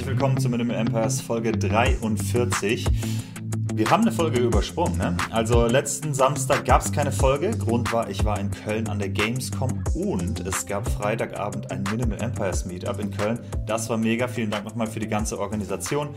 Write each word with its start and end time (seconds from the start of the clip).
Willkommen 0.00 0.38
zu 0.38 0.48
Minimal 0.48 0.76
Empires 0.76 1.20
Folge 1.20 1.52
43. 1.52 2.86
Wir 3.74 3.90
haben 3.90 4.02
eine 4.02 4.10
Folge 4.10 4.40
übersprungen. 4.40 4.96
Ne? 4.96 5.16
Also 5.30 5.66
letzten 5.66 6.14
Samstag 6.14 6.64
gab 6.64 6.80
es 6.80 6.90
keine 6.90 7.12
Folge. 7.12 7.50
Grund 7.50 7.92
war, 7.92 8.08
ich 8.08 8.24
war 8.24 8.40
in 8.40 8.50
Köln 8.50 8.88
an 8.88 8.98
der 8.98 9.10
Gamescom 9.10 9.84
und 9.94 10.40
es 10.40 10.64
gab 10.64 10.88
Freitagabend 10.88 11.70
ein 11.70 11.84
Minimal 11.90 12.22
Empires 12.22 12.64
Meetup 12.64 13.00
in 13.00 13.10
Köln. 13.10 13.38
Das 13.66 13.90
war 13.90 13.98
mega. 13.98 14.28
Vielen 14.28 14.50
Dank 14.50 14.64
nochmal 14.64 14.86
für 14.86 14.98
die 14.98 15.08
ganze 15.08 15.38
Organisation. 15.38 16.08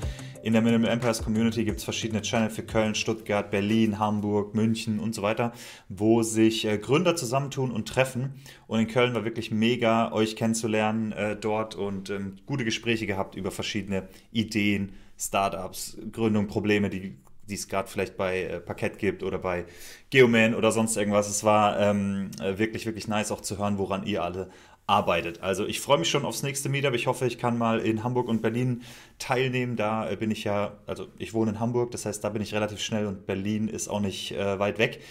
In 0.45 0.54
der 0.54 0.62
Minimal 0.62 0.91
Empires 0.91 1.23
Community 1.23 1.66
gibt 1.66 1.80
es 1.80 1.84
verschiedene 1.85 2.22
Channels 2.22 2.54
für 2.54 2.62
Köln, 2.62 2.94
Stuttgart, 2.94 3.49
Berlin, 3.49 3.98
Hamburg, 3.98 4.54
München 4.54 4.99
und 4.99 5.15
so 5.15 5.24
weiter, 5.24 5.54
wo 5.90 6.21
sich 6.21 6.65
äh, 6.65 6.77
Gründer 6.77 7.15
zusammentun 7.15 7.71
und 7.71 7.87
treffen. 7.87 8.35
Und 8.68 8.79
in 8.79 8.85
Köln 8.85 9.15
war 9.15 9.26
wirklich 9.26 9.49
mega, 9.49 10.12
euch 10.12 10.35
kennenzulernen 10.35 11.13
äh, 11.13 11.35
dort 11.35 11.74
und 11.74 12.12
ähm, 12.12 12.35
gute 12.46 12.63
Gespräche 12.63 13.07
gehabt 13.07 13.34
über 13.34 13.49
verschiedene 13.49 14.07
Ideen, 14.32 14.93
Startups, 15.18 15.98
Gründung, 16.12 16.46
Probleme, 16.46 16.91
die 16.91 17.18
die 17.48 17.54
es 17.54 17.68
gerade 17.68 17.87
vielleicht 17.87 18.18
bei 18.18 18.43
äh, 18.43 18.59
Parkett 18.59 18.98
gibt 18.98 19.21
oder 19.21 19.37
bei 19.37 19.65
Geoman 20.09 20.55
oder 20.55 20.71
sonst 20.71 20.98
irgendwas. 20.98 21.30
Es 21.30 21.43
war 21.43 21.80
ähm, 21.80 22.32
äh, 22.41 22.57
wirklich, 22.57 22.87
wirklich 22.87 23.07
nice 23.07 23.32
auch 23.32 23.41
zu 23.41 23.59
hören, 23.59 23.77
woran 23.77 24.04
ihr 24.05 24.24
alle 24.24 24.49
arbeitet. 24.87 25.41
Also 25.41 25.65
ich 25.65 25.79
freue 25.79 25.97
mich 25.97 26.09
schon 26.09 26.25
aufs 26.25 26.43
nächste 26.43 26.69
Meetup. 26.69 26.93
Ich 26.93 27.07
hoffe, 27.07 27.25
ich 27.25 27.37
kann 27.37 27.57
mal 27.57 27.79
in 27.79 28.03
Hamburg 28.03 28.27
und 28.27 28.41
Berlin 28.41 28.83
teilnehmen. 29.17 29.75
Da 29.75 30.09
äh, 30.09 30.15
bin 30.15 30.31
ich 30.31 30.43
ja, 30.43 30.73
also 30.85 31.07
ich 31.17 31.33
wohne 31.33 31.51
in 31.51 31.59
Hamburg, 31.59 31.91
das 31.91 32.05
heißt, 32.05 32.23
da 32.23 32.29
bin 32.29 32.41
ich 32.41 32.53
relativ 32.53 32.79
schnell 32.81 33.07
und 33.07 33.25
Berlin 33.25 33.67
ist 33.67 33.87
auch 33.87 33.99
nicht 33.99 34.31
äh, 34.33 34.59
weit 34.59 34.77
weg. 34.77 35.01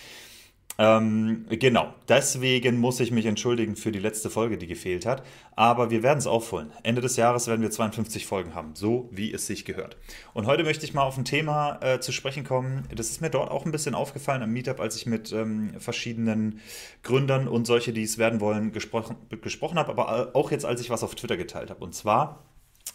Ähm, 0.76 1.46
genau, 1.48 1.94
deswegen 2.08 2.78
muss 2.78 2.98
ich 2.98 3.12
mich 3.12 3.26
entschuldigen 3.26 3.76
für 3.76 3.92
die 3.92 4.00
letzte 4.00 4.28
Folge, 4.28 4.58
die 4.58 4.66
gefehlt 4.66 5.06
hat. 5.06 5.22
Aber 5.56 5.90
wir 5.90 6.02
werden 6.02 6.18
es 6.18 6.26
aufholen. 6.26 6.72
Ende 6.82 7.00
des 7.00 7.16
Jahres 7.16 7.46
werden 7.46 7.62
wir 7.62 7.70
52 7.70 8.26
Folgen 8.26 8.54
haben, 8.54 8.74
so 8.74 9.08
wie 9.12 9.32
es 9.32 9.46
sich 9.46 9.64
gehört. 9.64 9.96
Und 10.32 10.46
heute 10.46 10.64
möchte 10.64 10.84
ich 10.84 10.94
mal 10.94 11.04
auf 11.04 11.16
ein 11.16 11.24
Thema 11.24 11.78
äh, 11.80 12.00
zu 12.00 12.10
sprechen 12.10 12.44
kommen. 12.44 12.88
Das 12.94 13.10
ist 13.10 13.20
mir 13.20 13.30
dort 13.30 13.50
auch 13.50 13.64
ein 13.64 13.72
bisschen 13.72 13.94
aufgefallen 13.94 14.42
am 14.42 14.50
Meetup, 14.52 14.80
als 14.80 14.96
ich 14.96 15.06
mit 15.06 15.32
ähm, 15.32 15.74
verschiedenen 15.78 16.60
Gründern 17.02 17.46
und 17.46 17.66
solche, 17.66 17.92
die 17.92 18.02
es 18.02 18.18
werden 18.18 18.40
wollen, 18.40 18.72
gesprochen, 18.72 19.16
gesprochen 19.42 19.78
habe, 19.78 19.90
aber 19.90 20.34
auch 20.34 20.50
jetzt, 20.50 20.64
als 20.64 20.80
ich 20.80 20.90
was 20.90 21.04
auf 21.04 21.14
Twitter 21.14 21.36
geteilt 21.36 21.70
habe. 21.70 21.84
Und 21.84 21.94
zwar 21.94 22.42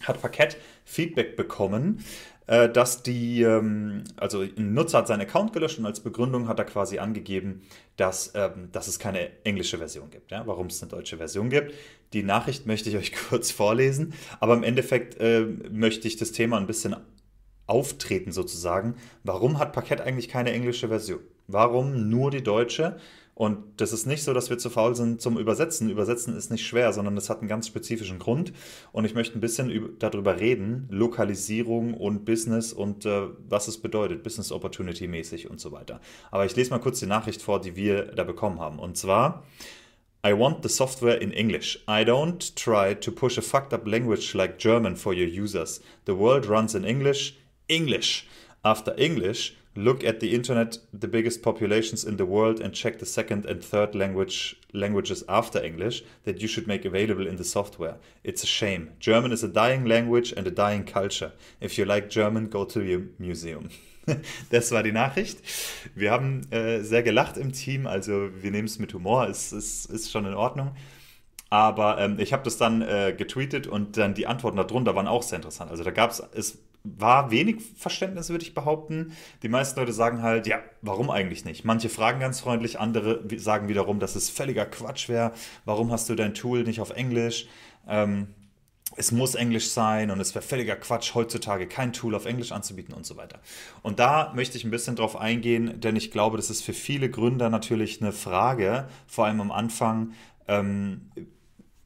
hat 0.00 0.20
Parkett 0.20 0.56
Feedback 0.84 1.36
bekommen 1.36 2.02
äh, 2.50 2.68
dass 2.68 3.04
die, 3.04 3.42
ähm, 3.42 4.02
also 4.16 4.40
ein 4.40 4.74
Nutzer 4.74 4.98
hat 4.98 5.06
seinen 5.06 5.20
Account 5.20 5.52
gelöscht 5.52 5.78
und 5.78 5.86
als 5.86 6.00
Begründung 6.00 6.48
hat 6.48 6.58
er 6.58 6.64
quasi 6.64 6.98
angegeben, 6.98 7.62
dass, 7.96 8.32
ähm, 8.34 8.70
dass 8.72 8.88
es 8.88 8.98
keine 8.98 9.30
englische 9.44 9.78
Version 9.78 10.10
gibt, 10.10 10.32
ja, 10.32 10.44
warum 10.48 10.66
es 10.66 10.82
eine 10.82 10.90
deutsche 10.90 11.16
Version 11.16 11.48
gibt. 11.48 11.72
Die 12.12 12.24
Nachricht 12.24 12.66
möchte 12.66 12.90
ich 12.90 12.96
euch 12.96 13.12
kurz 13.28 13.52
vorlesen, 13.52 14.14
aber 14.40 14.54
im 14.54 14.64
Endeffekt 14.64 15.20
äh, 15.20 15.46
möchte 15.70 16.08
ich 16.08 16.16
das 16.16 16.32
Thema 16.32 16.56
ein 16.56 16.66
bisschen 16.66 16.96
auftreten 17.68 18.32
sozusagen. 18.32 18.96
Warum 19.22 19.60
hat 19.60 19.72
Parkett 19.72 20.00
eigentlich 20.00 20.28
keine 20.28 20.50
englische 20.50 20.88
Version? 20.88 21.20
Warum 21.46 22.08
nur 22.08 22.32
die 22.32 22.42
deutsche? 22.42 22.98
Und 23.40 23.80
das 23.80 23.94
ist 23.94 24.04
nicht 24.04 24.22
so, 24.22 24.34
dass 24.34 24.50
wir 24.50 24.58
zu 24.58 24.68
faul 24.68 24.94
sind 24.94 25.22
zum 25.22 25.38
Übersetzen. 25.38 25.88
Übersetzen 25.88 26.36
ist 26.36 26.50
nicht 26.50 26.66
schwer, 26.66 26.92
sondern 26.92 27.14
das 27.14 27.30
hat 27.30 27.38
einen 27.38 27.48
ganz 27.48 27.66
spezifischen 27.66 28.18
Grund. 28.18 28.52
Und 28.92 29.06
ich 29.06 29.14
möchte 29.14 29.38
ein 29.38 29.40
bisschen 29.40 29.96
darüber 29.98 30.38
reden, 30.38 30.86
Lokalisierung 30.90 31.94
und 31.94 32.26
Business 32.26 32.74
und 32.74 33.06
äh, 33.06 33.28
was 33.48 33.66
es 33.66 33.78
bedeutet, 33.78 34.22
Business 34.22 34.52
Opportunity 34.52 35.08
mäßig 35.08 35.48
und 35.48 35.58
so 35.58 35.72
weiter. 35.72 36.02
Aber 36.30 36.44
ich 36.44 36.54
lese 36.54 36.68
mal 36.68 36.80
kurz 36.80 37.00
die 37.00 37.06
Nachricht 37.06 37.40
vor, 37.40 37.62
die 37.62 37.76
wir 37.76 38.12
da 38.12 38.24
bekommen 38.24 38.60
haben. 38.60 38.78
Und 38.78 38.98
zwar, 38.98 39.42
I 40.22 40.38
want 40.38 40.62
the 40.62 40.68
software 40.68 41.22
in 41.22 41.32
English. 41.32 41.82
I 41.88 42.02
don't 42.02 42.54
try 42.62 42.94
to 42.94 43.10
push 43.10 43.38
a 43.38 43.40
fucked 43.40 43.72
up 43.72 43.86
language 43.86 44.34
like 44.34 44.58
German 44.58 44.96
for 44.96 45.14
your 45.14 45.26
users. 45.26 45.80
The 46.04 46.12
world 46.12 46.46
runs 46.46 46.74
in 46.74 46.84
English. 46.84 47.38
English. 47.68 48.28
After 48.62 48.94
English, 48.98 49.56
look 49.84 50.04
at 50.04 50.20
the 50.20 50.34
internet, 50.34 50.78
the 50.92 51.08
biggest 51.08 51.42
populations 51.42 52.04
in 52.04 52.16
the 52.16 52.26
world, 52.26 52.60
and 52.60 52.72
check 52.72 52.98
the 52.98 53.06
second 53.06 53.46
and 53.46 53.62
third 53.62 53.94
language 53.94 54.56
languages 54.72 55.24
after 55.28 55.62
English 55.62 56.04
that 56.24 56.40
you 56.40 56.48
should 56.48 56.66
make 56.66 56.84
available 56.84 57.26
in 57.26 57.36
the 57.36 57.44
software. 57.44 57.96
It's 58.22 58.42
a 58.42 58.46
shame. 58.46 58.90
German 59.00 59.32
is 59.32 59.42
a 59.42 59.48
dying 59.48 59.84
language 59.84 60.32
and 60.36 60.46
a 60.46 60.50
dying 60.50 60.84
culture. 60.84 61.32
If 61.60 61.78
you 61.78 61.84
like 61.84 62.10
German, 62.10 62.48
go 62.48 62.64
to 62.64 62.80
your 62.80 63.02
museum. 63.18 63.70
das 64.50 64.70
war 64.72 64.82
die 64.82 64.92
Nachricht. 64.92 65.38
Wir 65.94 66.10
haben 66.10 66.50
äh, 66.50 66.80
sehr 66.82 67.02
gelacht 67.02 67.36
im 67.36 67.52
Team, 67.52 67.86
also 67.86 68.30
wir 68.40 68.50
nehmen 68.50 68.66
es 68.66 68.78
mit 68.78 68.94
Humor, 68.94 69.28
es, 69.28 69.52
ist 69.52 70.10
schon 70.10 70.26
in 70.26 70.34
Ordnung. 70.34 70.72
Aber 71.50 71.98
ähm, 71.98 72.18
ich 72.18 72.32
habe 72.32 72.44
das 72.44 72.58
dann 72.58 72.80
äh, 72.80 73.12
getweetet 73.16 73.66
und 73.66 73.96
dann 73.96 74.14
die 74.14 74.28
Antworten 74.28 74.56
darunter 74.56 74.94
waren 74.94 75.08
auch 75.08 75.24
sehr 75.24 75.36
interessant. 75.36 75.70
Also 75.70 75.82
da 75.82 75.90
gab 75.90 76.12
es, 76.32 76.58
war 76.84 77.30
wenig 77.30 77.62
Verständnis, 77.76 78.30
würde 78.30 78.44
ich 78.44 78.54
behaupten. 78.54 79.12
Die 79.42 79.48
meisten 79.48 79.78
Leute 79.78 79.92
sagen 79.92 80.22
halt, 80.22 80.46
ja, 80.46 80.60
warum 80.82 81.10
eigentlich 81.10 81.44
nicht? 81.44 81.64
Manche 81.64 81.88
fragen 81.88 82.20
ganz 82.20 82.40
freundlich, 82.40 82.78
andere 82.78 83.22
sagen 83.38 83.68
wiederum, 83.68 84.00
dass 84.00 84.16
es 84.16 84.30
völliger 84.30 84.66
Quatsch 84.66 85.08
wäre. 85.08 85.32
Warum 85.64 85.92
hast 85.92 86.08
du 86.08 86.14
dein 86.14 86.34
Tool 86.34 86.62
nicht 86.62 86.80
auf 86.80 86.90
Englisch? 86.90 87.48
Ähm, 87.86 88.28
es 88.96 89.12
muss 89.12 89.34
Englisch 89.34 89.70
sein 89.70 90.10
und 90.10 90.20
es 90.20 90.34
wäre 90.34 90.44
völliger 90.44 90.76
Quatsch, 90.76 91.14
heutzutage 91.14 91.68
kein 91.68 91.92
Tool 91.92 92.14
auf 92.14 92.26
Englisch 92.26 92.50
anzubieten 92.50 92.94
und 92.94 93.06
so 93.06 93.16
weiter. 93.16 93.40
Und 93.82 93.98
da 93.98 94.32
möchte 94.34 94.56
ich 94.56 94.64
ein 94.64 94.70
bisschen 94.70 94.96
drauf 94.96 95.16
eingehen, 95.16 95.80
denn 95.80 95.96
ich 95.96 96.10
glaube, 96.10 96.36
das 96.36 96.50
ist 96.50 96.62
für 96.62 96.72
viele 96.72 97.08
Gründer 97.08 97.50
natürlich 97.50 98.00
eine 98.00 98.12
Frage, 98.12 98.88
vor 99.06 99.26
allem 99.26 99.40
am 99.40 99.52
Anfang. 99.52 100.12
Ähm, 100.48 101.12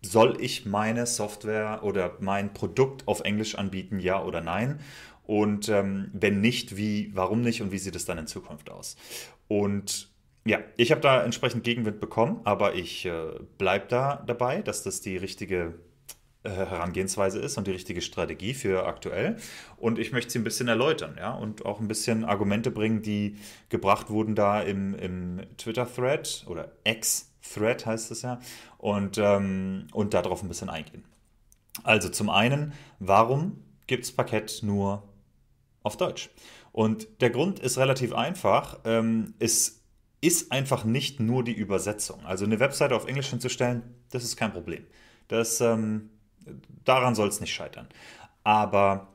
soll 0.04 0.36
ich 0.40 0.66
meine 0.66 1.06
Software 1.06 1.80
oder 1.82 2.16
mein 2.20 2.52
Produkt 2.52 3.08
auf 3.08 3.20
Englisch 3.20 3.54
anbieten, 3.56 4.00
ja 4.00 4.22
oder 4.22 4.40
nein? 4.40 4.80
Und 5.26 5.68
ähm, 5.68 6.10
wenn 6.12 6.40
nicht, 6.40 6.76
wie, 6.76 7.10
warum 7.14 7.40
nicht 7.40 7.62
und 7.62 7.72
wie 7.72 7.78
sieht 7.78 7.96
es 7.96 8.04
dann 8.04 8.18
in 8.18 8.26
Zukunft 8.26 8.70
aus? 8.70 8.96
Und 9.48 10.08
ja, 10.46 10.58
ich 10.76 10.90
habe 10.90 11.00
da 11.00 11.24
entsprechend 11.24 11.64
Gegenwind 11.64 12.00
bekommen, 12.00 12.40
aber 12.44 12.74
ich 12.74 13.06
äh, 13.06 13.30
bleibe 13.56 13.86
da 13.88 14.22
dabei, 14.26 14.60
dass 14.60 14.82
das 14.82 15.00
die 15.00 15.16
richtige 15.16 15.74
äh, 16.42 16.50
Herangehensweise 16.50 17.40
ist 17.40 17.56
und 17.56 17.66
die 17.66 17.72
richtige 17.72 18.02
Strategie 18.02 18.52
für 18.52 18.84
aktuell. 18.84 19.36
Und 19.78 19.98
ich 19.98 20.12
möchte 20.12 20.30
sie 20.30 20.38
ein 20.38 20.44
bisschen 20.44 20.68
erläutern, 20.68 21.16
ja, 21.18 21.32
und 21.32 21.64
auch 21.64 21.80
ein 21.80 21.88
bisschen 21.88 22.24
Argumente 22.24 22.70
bringen, 22.70 23.00
die 23.00 23.36
gebracht 23.70 24.10
wurden 24.10 24.34
da 24.34 24.60
im, 24.60 24.94
im 24.94 25.40
Twitter-Thread 25.56 26.44
oder 26.46 26.72
X-Thread 26.84 27.86
heißt 27.86 28.10
es 28.10 28.20
ja, 28.20 28.40
und, 28.84 29.16
ähm, 29.16 29.86
und 29.94 30.12
darauf 30.12 30.42
ein 30.42 30.48
bisschen 30.48 30.68
eingehen. 30.68 31.04
Also 31.84 32.10
zum 32.10 32.28
einen, 32.28 32.74
warum 32.98 33.64
gibt 33.86 34.04
es 34.04 34.12
Parkett 34.12 34.60
nur 34.62 35.02
auf 35.82 35.96
Deutsch? 35.96 36.28
Und 36.70 37.08
der 37.22 37.30
Grund 37.30 37.60
ist 37.60 37.78
relativ 37.78 38.12
einfach. 38.12 38.80
Ähm, 38.84 39.32
es 39.38 39.80
ist 40.20 40.52
einfach 40.52 40.84
nicht 40.84 41.18
nur 41.18 41.42
die 41.42 41.54
Übersetzung. 41.54 42.26
Also 42.26 42.44
eine 42.44 42.60
Webseite 42.60 42.94
auf 42.94 43.06
Englisch 43.06 43.28
hinzustellen, 43.28 43.82
das 44.10 44.22
ist 44.22 44.36
kein 44.36 44.52
Problem. 44.52 44.84
Das, 45.28 45.62
ähm, 45.62 46.10
daran 46.84 47.14
soll 47.14 47.28
es 47.28 47.40
nicht 47.40 47.54
scheitern. 47.54 47.88
Aber 48.42 49.13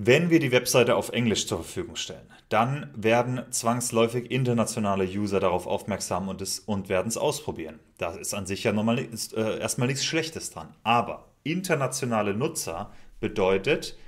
wenn 0.00 0.30
wir 0.30 0.38
die 0.38 0.52
Webseite 0.52 0.94
auf 0.94 1.08
Englisch 1.08 1.48
zur 1.48 1.58
Verfügung 1.58 1.96
stellen, 1.96 2.32
dann 2.50 2.88
werden 2.94 3.42
zwangsläufig 3.50 4.30
internationale 4.30 5.04
User 5.04 5.40
darauf 5.40 5.66
aufmerksam 5.66 6.28
und, 6.28 6.40
und 6.66 6.88
werden 6.88 7.08
es 7.08 7.16
ausprobieren. 7.16 7.80
Da 7.98 8.14
ist 8.14 8.32
an 8.32 8.46
sich 8.46 8.62
ja 8.62 8.72
nochmal, 8.72 9.00
ist, 9.00 9.34
äh, 9.34 9.58
erstmal 9.58 9.88
nichts 9.88 10.04
Schlechtes 10.04 10.52
dran. 10.52 10.72
Aber 10.84 11.32
internationale 11.42 12.32
Nutzer 12.32 12.92
bedeutet 13.18 13.98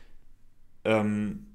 ähm, 0.85 1.49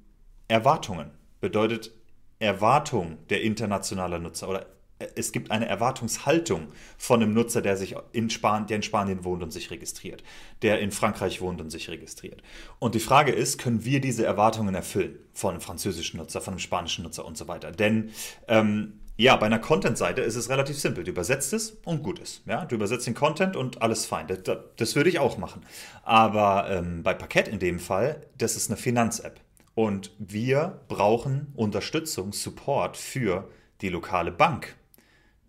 Erwartungen, 0.48 1.12
bedeutet 1.40 1.92
Erwartung 2.38 3.16
der 3.30 3.40
internationalen 3.40 4.22
Nutzer 4.22 4.50
oder 4.50 4.66
es 5.14 5.32
gibt 5.32 5.50
eine 5.50 5.66
Erwartungshaltung 5.66 6.68
von 6.96 7.22
einem 7.22 7.34
Nutzer, 7.34 7.60
der 7.60 7.76
sich 7.76 7.96
in 8.12 8.30
Spanien, 8.30 8.66
der 8.66 8.76
in 8.76 8.82
Spanien 8.82 9.24
wohnt 9.24 9.42
und 9.42 9.52
sich 9.52 9.70
registriert, 9.70 10.22
der 10.62 10.80
in 10.80 10.90
Frankreich 10.90 11.40
wohnt 11.40 11.60
und 11.60 11.70
sich 11.70 11.90
registriert. 11.90 12.42
Und 12.78 12.94
die 12.94 13.00
Frage 13.00 13.32
ist, 13.32 13.58
können 13.58 13.84
wir 13.84 14.00
diese 14.00 14.24
Erwartungen 14.24 14.74
erfüllen 14.74 15.18
von 15.34 15.50
einem 15.50 15.60
französischen 15.60 16.18
Nutzer, 16.18 16.40
von 16.40 16.54
einem 16.54 16.60
spanischen 16.60 17.04
Nutzer 17.04 17.26
und 17.26 17.36
so 17.36 17.46
weiter? 17.46 17.72
Denn 17.72 18.10
ähm, 18.48 19.00
ja, 19.18 19.36
bei 19.36 19.46
einer 19.46 19.58
Content-Seite 19.58 20.22
ist 20.22 20.36
es 20.36 20.48
relativ 20.48 20.78
simpel. 20.78 21.04
Du 21.04 21.10
übersetzt 21.10 21.52
es 21.52 21.78
und 21.84 22.02
gut 22.02 22.18
ist. 22.18 22.42
Ja, 22.46 22.64
du 22.64 22.74
übersetzt 22.74 23.06
den 23.06 23.14
Content 23.14 23.56
und 23.56 23.82
alles 23.82 24.06
fein. 24.06 24.26
Das, 24.26 24.42
das, 24.42 24.58
das 24.76 24.96
würde 24.96 25.10
ich 25.10 25.18
auch 25.18 25.38
machen. 25.38 25.62
Aber 26.04 26.70
ähm, 26.70 27.02
bei 27.02 27.14
Parkett 27.14 27.48
in 27.48 27.58
dem 27.58 27.78
Fall, 27.78 28.26
das 28.36 28.56
ist 28.56 28.70
eine 28.70 28.76
Finanz-App. 28.76 29.40
Und 29.74 30.10
wir 30.18 30.80
brauchen 30.88 31.52
Unterstützung, 31.54 32.32
Support 32.32 32.96
für 32.96 33.48
die 33.82 33.90
lokale 33.90 34.32
Bank 34.32 34.74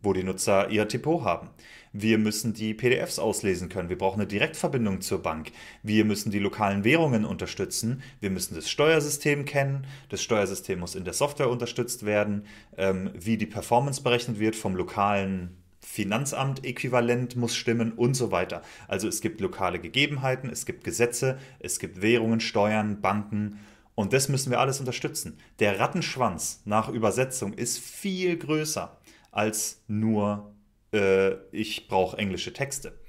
wo 0.01 0.13
die 0.13 0.23
Nutzer 0.23 0.69
ihr 0.69 0.85
Depot 0.85 1.23
haben. 1.23 1.49
Wir 1.93 2.17
müssen 2.17 2.53
die 2.53 2.73
PDFs 2.73 3.17
auslesen 3.17 3.69
können. 3.69 3.89
Wir 3.89 3.97
brauchen 3.97 4.19
eine 4.19 4.27
Direktverbindung 4.27 5.01
zur 5.01 5.21
Bank. 5.23 5.51
Wir 5.81 6.05
müssen 6.05 6.31
die 6.31 6.39
lokalen 6.39 6.83
Währungen 6.83 7.25
unterstützen. 7.25 8.01
Wir 8.19 8.29
müssen 8.29 8.55
das 8.55 8.69
Steuersystem 8.69 9.45
kennen. 9.45 9.87
Das 10.09 10.21
Steuersystem 10.21 10.79
muss 10.79 10.95
in 10.95 11.05
der 11.05 11.13
Software 11.13 11.49
unterstützt 11.49 12.05
werden. 12.05 12.45
Ähm, 12.77 13.09
wie 13.15 13.37
die 13.37 13.47
Performance 13.47 14.03
berechnet 14.03 14.39
wird 14.39 14.55
vom 14.55 14.75
lokalen 14.75 15.57
Finanzamt-Äquivalent 15.79 17.37
muss 17.37 17.55
stimmen 17.55 17.93
und 17.93 18.13
so 18.13 18.29
weiter. 18.29 18.61
Also 18.87 19.07
es 19.07 19.21
gibt 19.21 19.39
lokale 19.39 19.79
Gegebenheiten, 19.79 20.49
es 20.49 20.65
gibt 20.65 20.83
Gesetze, 20.83 21.39
es 21.59 21.79
gibt 21.79 22.01
Währungen, 22.01 22.41
Steuern, 22.41 23.01
Banken. 23.01 23.59
Und 23.95 24.13
das 24.13 24.29
müssen 24.29 24.51
wir 24.51 24.59
alles 24.59 24.79
unterstützen. 24.79 25.39
Der 25.59 25.79
Rattenschwanz 25.79 26.61
nach 26.65 26.89
Übersetzung 26.89 27.53
ist 27.53 27.79
viel 27.79 28.37
größer 28.37 28.96
als 29.37 29.83
nur 29.87 30.51
äh, 30.93 31.35
ich 31.51 31.87
brauche 31.87 32.17
englische 32.17 32.53
Texte. 32.53 32.99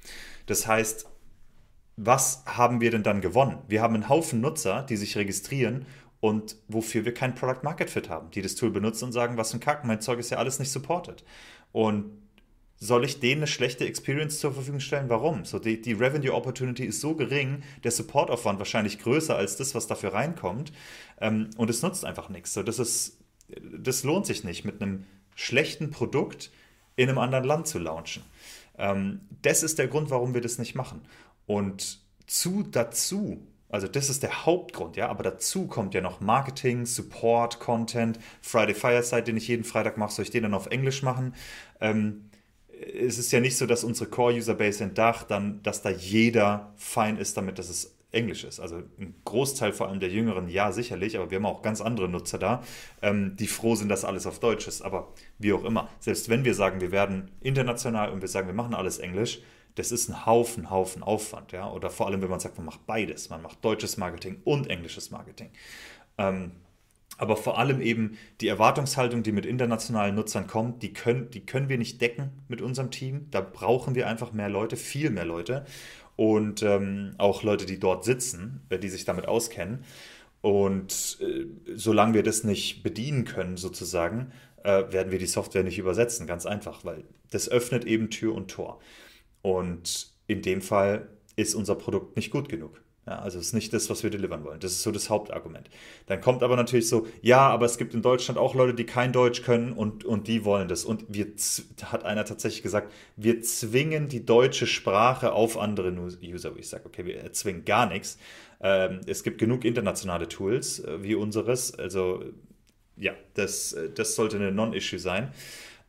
Das 0.46 0.66
heißt, 0.66 1.08
was 1.96 2.44
haben 2.46 2.80
wir 2.80 2.90
denn 2.90 3.02
dann 3.02 3.20
gewonnen? 3.20 3.58
Wir 3.66 3.82
haben 3.82 3.94
einen 3.94 4.08
Haufen 4.08 4.40
Nutzer, 4.40 4.82
die 4.82 4.96
sich 4.96 5.16
registrieren 5.16 5.86
und 6.20 6.56
wofür 6.68 7.04
wir 7.04 7.14
kein 7.14 7.34
Product 7.34 7.62
Market 7.62 7.90
Fit 7.90 8.08
haben, 8.08 8.30
die 8.30 8.42
das 8.42 8.54
Tool 8.56 8.70
benutzen 8.70 9.06
und 9.06 9.12
sagen, 9.12 9.36
was 9.36 9.54
ein 9.54 9.60
Kack, 9.60 9.84
mein 9.84 10.00
Zeug 10.00 10.18
ist 10.18 10.30
ja 10.30 10.38
alles 10.38 10.58
nicht 10.58 10.70
supported. 10.70 11.24
Und 11.72 12.10
soll 12.76 13.04
ich 13.04 13.20
denen 13.20 13.40
eine 13.40 13.46
schlechte 13.46 13.86
Experience 13.86 14.38
zur 14.38 14.52
Verfügung 14.52 14.80
stellen? 14.80 15.08
Warum? 15.08 15.44
So 15.44 15.58
die, 15.58 15.80
die 15.80 15.94
Revenue 15.94 16.34
Opportunity 16.34 16.84
ist 16.84 17.00
so 17.00 17.14
gering, 17.14 17.62
der 17.82 17.90
Supportaufwand 17.90 18.58
wahrscheinlich 18.58 18.98
größer 18.98 19.34
als 19.34 19.56
das, 19.56 19.74
was 19.74 19.86
dafür 19.86 20.12
reinkommt. 20.12 20.72
Ähm, 21.20 21.50
und 21.56 21.70
es 21.70 21.82
nutzt 21.82 22.04
einfach 22.04 22.28
nichts. 22.28 22.52
So, 22.52 22.62
das, 22.62 22.78
ist, 22.78 23.18
das 23.48 24.04
lohnt 24.04 24.26
sich 24.26 24.44
nicht 24.44 24.64
mit 24.64 24.80
einem 24.80 25.06
schlechten 25.38 25.90
Produkt 25.90 26.50
in 26.96 27.08
einem 27.08 27.18
anderen 27.18 27.44
Land 27.44 27.68
zu 27.68 27.78
launchen. 27.78 28.24
Ähm, 28.76 29.20
das 29.42 29.62
ist 29.62 29.78
der 29.78 29.86
Grund, 29.86 30.10
warum 30.10 30.34
wir 30.34 30.40
das 30.40 30.58
nicht 30.58 30.74
machen. 30.74 31.02
Und 31.46 32.00
zu 32.26 32.64
dazu, 32.64 33.46
also 33.68 33.86
das 33.86 34.10
ist 34.10 34.24
der 34.24 34.44
Hauptgrund, 34.44 34.96
ja, 34.96 35.08
aber 35.08 35.22
dazu 35.22 35.68
kommt 35.68 35.94
ja 35.94 36.00
noch 36.00 36.20
Marketing, 36.20 36.86
Support, 36.86 37.60
Content, 37.60 38.18
Friday 38.42 38.74
Fireside, 38.74 39.22
den 39.22 39.36
ich 39.36 39.46
jeden 39.46 39.62
Freitag 39.62 39.96
mache, 39.96 40.12
soll 40.12 40.24
ich 40.24 40.30
den 40.30 40.42
dann 40.42 40.54
auf 40.54 40.66
Englisch 40.66 41.04
machen? 41.04 41.34
Ähm, 41.80 42.30
es 42.70 43.18
ist 43.18 43.30
ja 43.30 43.38
nicht 43.38 43.56
so, 43.56 43.66
dass 43.66 43.84
unsere 43.84 44.10
Core-User-Base 44.10 44.82
in 44.82 44.94
Dach 44.94 45.22
dann, 45.22 45.62
dass 45.62 45.82
da 45.82 45.90
jeder 45.90 46.72
fein 46.76 47.16
ist 47.16 47.36
damit, 47.36 47.60
dass 47.60 47.68
es 47.68 47.96
Englisch 48.10 48.44
ist. 48.44 48.58
Also 48.58 48.82
ein 48.98 49.14
Großteil 49.24 49.72
vor 49.72 49.88
allem 49.88 50.00
der 50.00 50.08
Jüngeren, 50.08 50.48
ja, 50.48 50.72
sicherlich, 50.72 51.18
aber 51.18 51.30
wir 51.30 51.36
haben 51.36 51.46
auch 51.46 51.62
ganz 51.62 51.80
andere 51.80 52.08
Nutzer 52.08 52.38
da, 52.38 52.62
ähm, 53.02 53.36
die 53.36 53.46
froh 53.46 53.74
sind, 53.74 53.88
dass 53.90 54.04
alles 54.04 54.26
auf 54.26 54.40
Deutsch 54.40 54.66
ist. 54.66 54.82
Aber 54.82 55.12
wie 55.38 55.52
auch 55.52 55.64
immer, 55.64 55.88
selbst 56.00 56.28
wenn 56.28 56.44
wir 56.44 56.54
sagen, 56.54 56.80
wir 56.80 56.90
werden 56.90 57.30
international 57.40 58.10
und 58.10 58.22
wir 58.22 58.28
sagen, 58.28 58.46
wir 58.46 58.54
machen 58.54 58.74
alles 58.74 58.98
Englisch, 58.98 59.40
das 59.74 59.92
ist 59.92 60.08
ein 60.08 60.26
Haufen, 60.26 60.70
Haufen 60.70 61.02
Aufwand. 61.02 61.52
Ja? 61.52 61.70
Oder 61.70 61.90
vor 61.90 62.06
allem, 62.06 62.22
wenn 62.22 62.30
man 62.30 62.40
sagt, 62.40 62.56
man 62.56 62.66
macht 62.66 62.86
beides. 62.86 63.28
Man 63.30 63.42
macht 63.42 63.64
deutsches 63.64 63.96
Marketing 63.96 64.40
und 64.44 64.68
englisches 64.68 65.10
Marketing. 65.10 65.50
Ähm, 66.16 66.52
aber 67.16 67.36
vor 67.36 67.58
allem 67.58 67.80
eben 67.80 68.16
die 68.40 68.48
Erwartungshaltung, 68.48 69.22
die 69.22 69.32
mit 69.32 69.44
internationalen 69.44 70.14
Nutzern 70.14 70.46
kommt, 70.46 70.82
die 70.82 70.92
können, 70.92 71.30
die 71.30 71.44
können 71.44 71.68
wir 71.68 71.78
nicht 71.78 72.00
decken 72.00 72.30
mit 72.48 72.62
unserem 72.62 72.90
Team. 72.90 73.26
Da 73.30 73.40
brauchen 73.40 73.94
wir 73.94 74.08
einfach 74.08 74.32
mehr 74.32 74.48
Leute, 74.48 74.76
viel 74.76 75.10
mehr 75.10 75.24
Leute 75.24 75.66
und 76.18 76.64
ähm, 76.64 77.14
auch 77.16 77.44
Leute, 77.44 77.64
die 77.64 77.78
dort 77.78 78.04
sitzen, 78.04 78.60
äh, 78.70 78.78
die 78.80 78.88
sich 78.88 79.04
damit 79.04 79.28
auskennen. 79.28 79.84
Und 80.40 81.18
äh, 81.20 81.46
solange 81.76 82.14
wir 82.14 82.24
das 82.24 82.42
nicht 82.42 82.82
bedienen 82.82 83.24
können, 83.24 83.56
sozusagen, 83.56 84.32
äh, 84.64 84.90
werden 84.90 85.12
wir 85.12 85.20
die 85.20 85.26
Software 85.26 85.62
nicht 85.62 85.78
übersetzen. 85.78 86.26
Ganz 86.26 86.44
einfach, 86.44 86.84
weil 86.84 87.04
das 87.30 87.48
öffnet 87.48 87.84
eben 87.84 88.10
Tür 88.10 88.34
und 88.34 88.50
Tor. 88.50 88.80
Und 89.42 90.12
in 90.26 90.42
dem 90.42 90.60
Fall 90.60 91.08
ist 91.36 91.54
unser 91.54 91.76
Produkt 91.76 92.16
nicht 92.16 92.32
gut 92.32 92.48
genug. 92.48 92.82
Ja, 93.08 93.20
also 93.20 93.38
es 93.38 93.46
ist 93.46 93.52
nicht 93.54 93.72
das, 93.72 93.88
was 93.88 94.02
wir 94.02 94.10
delivern 94.10 94.44
wollen. 94.44 94.60
Das 94.60 94.72
ist 94.72 94.82
so 94.82 94.90
das 94.90 95.08
Hauptargument. 95.08 95.70
Dann 96.08 96.20
kommt 96.20 96.42
aber 96.42 96.56
natürlich 96.56 96.90
so, 96.90 97.06
ja, 97.22 97.48
aber 97.48 97.64
es 97.64 97.78
gibt 97.78 97.94
in 97.94 98.02
Deutschland 98.02 98.38
auch 98.38 98.54
Leute, 98.54 98.74
die 98.74 98.84
kein 98.84 99.12
Deutsch 99.12 99.42
können 99.42 99.72
und, 99.72 100.04
und 100.04 100.28
die 100.28 100.44
wollen 100.44 100.68
das. 100.68 100.84
Und 100.84 101.06
wir, 101.08 101.26
hat 101.84 102.04
einer 102.04 102.26
tatsächlich 102.26 102.62
gesagt, 102.62 102.92
wir 103.16 103.40
zwingen 103.40 104.08
die 104.08 104.26
deutsche 104.26 104.66
Sprache 104.66 105.32
auf 105.32 105.56
andere 105.56 105.90
User. 106.22 106.52
Ich 106.58 106.68
sage, 106.68 106.84
okay, 106.84 107.06
wir 107.06 107.18
erzwingen 107.22 107.64
gar 107.64 107.86
nichts. 107.86 108.18
Ähm, 108.60 109.00
es 109.06 109.22
gibt 109.22 109.38
genug 109.38 109.64
internationale 109.64 110.28
Tools 110.28 110.80
äh, 110.80 111.02
wie 111.02 111.14
unseres. 111.14 111.74
Also 111.74 112.22
ja, 112.98 113.14
das, 113.32 113.74
das 113.94 114.16
sollte 114.16 114.36
eine 114.36 114.52
Non-Issue 114.52 114.98
sein. 114.98 115.32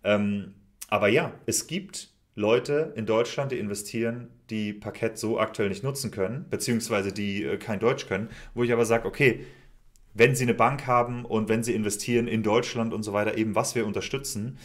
Ähm, 0.06 0.54
aber 0.88 1.10
ja, 1.10 1.34
es 1.46 1.68
gibt 1.68 2.09
Leute 2.40 2.94
in 2.96 3.06
Deutschland, 3.06 3.52
die 3.52 3.60
investieren, 3.60 4.30
die 4.50 4.72
Parkett 4.72 5.18
so 5.18 5.40
aktuell 5.40 5.68
nicht 5.68 5.84
nutzen 5.84 6.10
können, 6.10 6.46
beziehungsweise 6.50 7.12
die 7.12 7.44
äh, 7.44 7.58
kein 7.58 7.80
Deutsch 7.80 8.08
können, 8.08 8.30
wo 8.54 8.64
ich 8.64 8.72
aber 8.72 8.86
sage, 8.86 9.06
okay, 9.06 9.46
wenn 10.14 10.36
sie 10.36 10.46
eine 10.46 10.54
Bank 10.54 10.88
haben 10.88 11.26
und 11.26 11.50
wenn 11.50 11.64
sie 11.64 11.76
investieren 11.76 12.30
in 12.30 12.42
Deutschland 12.42 12.94
und 12.94 13.04
so 13.04 13.12
weiter, 13.12 13.38
eben 13.38 13.56
was 13.56 13.76
wir 13.76 13.86
unterstützen, 13.86 14.58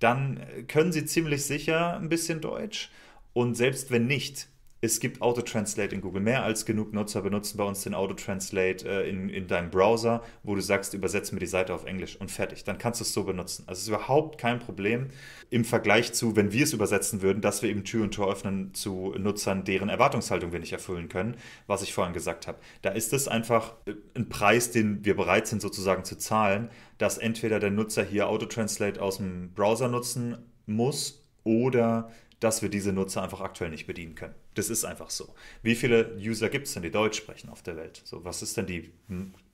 dann 0.00 0.40
können 0.66 0.90
sie 0.90 1.04
ziemlich 1.04 1.44
sicher 1.44 1.96
ein 1.96 2.08
bisschen 2.08 2.40
Deutsch. 2.40 2.90
Und 3.32 3.56
selbst 3.56 3.92
wenn 3.92 4.06
nicht, 4.06 4.48
es 4.82 4.98
gibt 4.98 5.20
Auto-Translate 5.20 5.94
in 5.94 6.00
Google. 6.00 6.22
Mehr 6.22 6.42
als 6.42 6.64
genug 6.64 6.94
Nutzer 6.94 7.20
benutzen 7.20 7.58
bei 7.58 7.64
uns 7.64 7.82
den 7.82 7.94
Auto-Translate 7.94 8.88
äh, 8.88 9.10
in, 9.10 9.28
in 9.28 9.46
deinem 9.46 9.70
Browser, 9.70 10.22
wo 10.42 10.54
du 10.54 10.62
sagst, 10.62 10.94
übersetze 10.94 11.34
mir 11.34 11.40
die 11.40 11.46
Seite 11.46 11.74
auf 11.74 11.84
Englisch 11.84 12.16
und 12.16 12.30
fertig. 12.30 12.64
Dann 12.64 12.78
kannst 12.78 13.00
du 13.00 13.04
es 13.04 13.12
so 13.12 13.24
benutzen. 13.24 13.64
Also 13.66 13.78
es 13.78 13.82
ist 13.82 13.88
überhaupt 13.88 14.38
kein 14.38 14.58
Problem 14.58 15.08
im 15.50 15.64
Vergleich 15.64 16.14
zu, 16.14 16.34
wenn 16.34 16.52
wir 16.52 16.64
es 16.64 16.72
übersetzen 16.72 17.20
würden, 17.20 17.42
dass 17.42 17.62
wir 17.62 17.68
eben 17.68 17.84
Tür 17.84 18.04
und 18.04 18.14
Tor 18.14 18.32
öffnen 18.32 18.72
zu 18.72 19.14
Nutzern, 19.18 19.64
deren 19.64 19.90
Erwartungshaltung 19.90 20.52
wir 20.52 20.60
nicht 20.60 20.72
erfüllen 20.72 21.08
können, 21.08 21.36
was 21.66 21.82
ich 21.82 21.92
vorhin 21.92 22.14
gesagt 22.14 22.46
habe. 22.46 22.58
Da 22.80 22.90
ist 22.90 23.12
es 23.12 23.28
einfach 23.28 23.74
äh, 23.84 23.92
ein 24.14 24.30
Preis, 24.30 24.70
den 24.70 25.04
wir 25.04 25.14
bereit 25.14 25.46
sind 25.46 25.60
sozusagen 25.60 26.04
zu 26.04 26.16
zahlen, 26.16 26.70
dass 26.96 27.18
entweder 27.18 27.60
der 27.60 27.70
Nutzer 27.70 28.02
hier 28.02 28.28
Auto-Translate 28.28 29.00
aus 29.02 29.18
dem 29.18 29.52
Browser 29.52 29.88
nutzen 29.88 30.38
muss 30.66 31.22
oder 31.44 32.10
dass 32.38 32.62
wir 32.62 32.70
diese 32.70 32.92
Nutzer 32.92 33.22
einfach 33.22 33.42
aktuell 33.42 33.70
nicht 33.70 33.86
bedienen 33.86 34.14
können. 34.14 34.34
Das 34.54 34.70
ist 34.70 34.84
einfach 34.84 35.10
so. 35.10 35.34
Wie 35.62 35.74
viele 35.74 36.16
User 36.16 36.48
gibt 36.48 36.66
es 36.66 36.74
denn, 36.74 36.82
die 36.82 36.90
Deutsch 36.90 37.18
sprechen 37.18 37.50
auf 37.50 37.62
der 37.62 37.76
Welt? 37.76 38.02
So, 38.04 38.24
was 38.24 38.42
ist 38.42 38.56
denn 38.56 38.66
die 38.66 38.90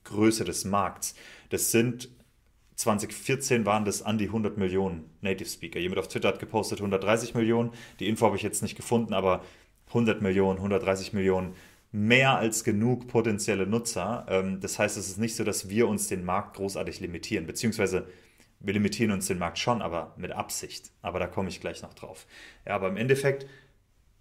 Größe 0.04 0.44
des 0.44 0.64
Markts? 0.64 1.14
Das 1.50 1.70
sind 1.70 2.08
2014 2.76 3.64
waren 3.64 3.84
das 3.84 4.02
an 4.02 4.18
die 4.18 4.26
100 4.26 4.58
Millionen 4.58 5.10
Native 5.22 5.48
Speaker. 5.48 5.78
Jemand 5.78 5.98
auf 5.98 6.08
Twitter 6.08 6.28
hat 6.28 6.38
gepostet 6.38 6.78
130 6.80 7.34
Millionen. 7.34 7.72
Die 8.00 8.06
Info 8.06 8.26
habe 8.26 8.36
ich 8.36 8.42
jetzt 8.42 8.62
nicht 8.62 8.76
gefunden, 8.76 9.14
aber 9.14 9.42
100 9.88 10.20
Millionen, 10.20 10.58
130 10.58 11.12
Millionen, 11.12 11.54
mehr 11.92 12.36
als 12.36 12.64
genug 12.64 13.08
potenzielle 13.08 13.66
Nutzer. 13.66 14.26
Ähm, 14.28 14.60
das 14.60 14.78
heißt, 14.78 14.96
es 14.98 15.08
ist 15.08 15.18
nicht 15.18 15.36
so, 15.36 15.44
dass 15.44 15.70
wir 15.70 15.88
uns 15.88 16.08
den 16.08 16.24
Markt 16.24 16.56
großartig 16.56 17.00
limitieren, 17.00 17.46
beziehungsweise 17.46 18.06
wir 18.60 18.74
limitieren 18.74 19.12
uns 19.12 19.26
den 19.26 19.38
Markt 19.38 19.58
schon, 19.58 19.80
aber 19.80 20.14
mit 20.16 20.32
Absicht. 20.32 20.90
Aber 21.02 21.18
da 21.18 21.26
komme 21.26 21.48
ich 21.48 21.60
gleich 21.60 21.82
noch 21.82 21.94
drauf. 21.94 22.26
Ja, 22.66 22.74
aber 22.74 22.88
im 22.88 22.96
Endeffekt, 22.96 23.46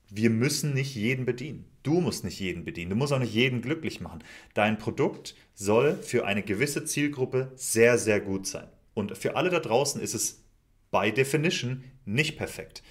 wir 0.09 0.29
müssen 0.29 0.73
nicht 0.73 0.95
jeden 0.95 1.25
bedienen. 1.25 1.65
Du 1.83 2.01
musst 2.01 2.23
nicht 2.23 2.39
jeden 2.39 2.65
bedienen. 2.65 2.89
Du 2.89 2.95
musst 2.95 3.13
auch 3.13 3.19
nicht 3.19 3.33
jeden 3.33 3.61
glücklich 3.61 4.01
machen. 4.01 4.23
Dein 4.53 4.77
Produkt 4.77 5.35
soll 5.53 5.95
für 5.95 6.25
eine 6.25 6.43
gewisse 6.43 6.85
Zielgruppe 6.85 7.51
sehr, 7.55 7.97
sehr 7.97 8.19
gut 8.19 8.47
sein. 8.47 8.67
Und 8.93 9.17
für 9.17 9.35
alle 9.35 9.49
da 9.49 9.59
draußen 9.59 10.01
ist 10.01 10.13
es 10.13 10.43
by 10.91 11.11
definition 11.11 11.83
nicht 12.05 12.37
perfekt. 12.37 12.81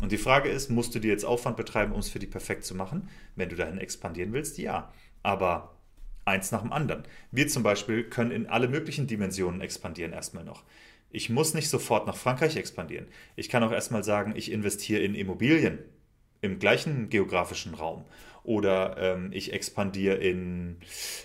Und 0.00 0.12
die 0.12 0.18
Frage 0.18 0.48
ist, 0.48 0.70
musst 0.70 0.94
du 0.94 0.98
dir 0.98 1.10
jetzt 1.10 1.24
Aufwand 1.24 1.56
betreiben, 1.56 1.92
um 1.92 2.00
es 2.00 2.10
für 2.10 2.18
die 2.18 2.26
perfekt 2.26 2.64
zu 2.64 2.74
machen? 2.74 3.08
Wenn 3.36 3.48
du 3.48 3.56
dahin 3.56 3.78
expandieren 3.78 4.32
willst, 4.32 4.58
ja. 4.58 4.92
Aber 5.22 5.78
eins 6.24 6.52
nach 6.52 6.62
dem 6.62 6.72
anderen. 6.72 7.04
Wir 7.30 7.48
zum 7.48 7.62
Beispiel 7.62 8.04
können 8.04 8.30
in 8.30 8.46
alle 8.46 8.68
möglichen 8.68 9.06
Dimensionen 9.06 9.60
expandieren 9.60 10.12
erstmal 10.12 10.44
noch. 10.44 10.64
Ich 11.10 11.30
muss 11.30 11.54
nicht 11.54 11.68
sofort 11.68 12.06
nach 12.06 12.16
Frankreich 12.16 12.56
expandieren. 12.56 13.06
Ich 13.36 13.48
kann 13.48 13.62
auch 13.62 13.72
erstmal 13.72 14.02
sagen, 14.02 14.34
ich 14.36 14.50
investiere 14.50 15.02
in 15.02 15.14
Immobilien 15.14 15.78
im 16.44 16.58
gleichen 16.58 17.08
geografischen 17.08 17.74
Raum. 17.74 18.04
Oder 18.42 18.96
ähm, 18.98 19.30
ich 19.32 19.54
expandiere 19.54 20.16
in, 20.16 20.76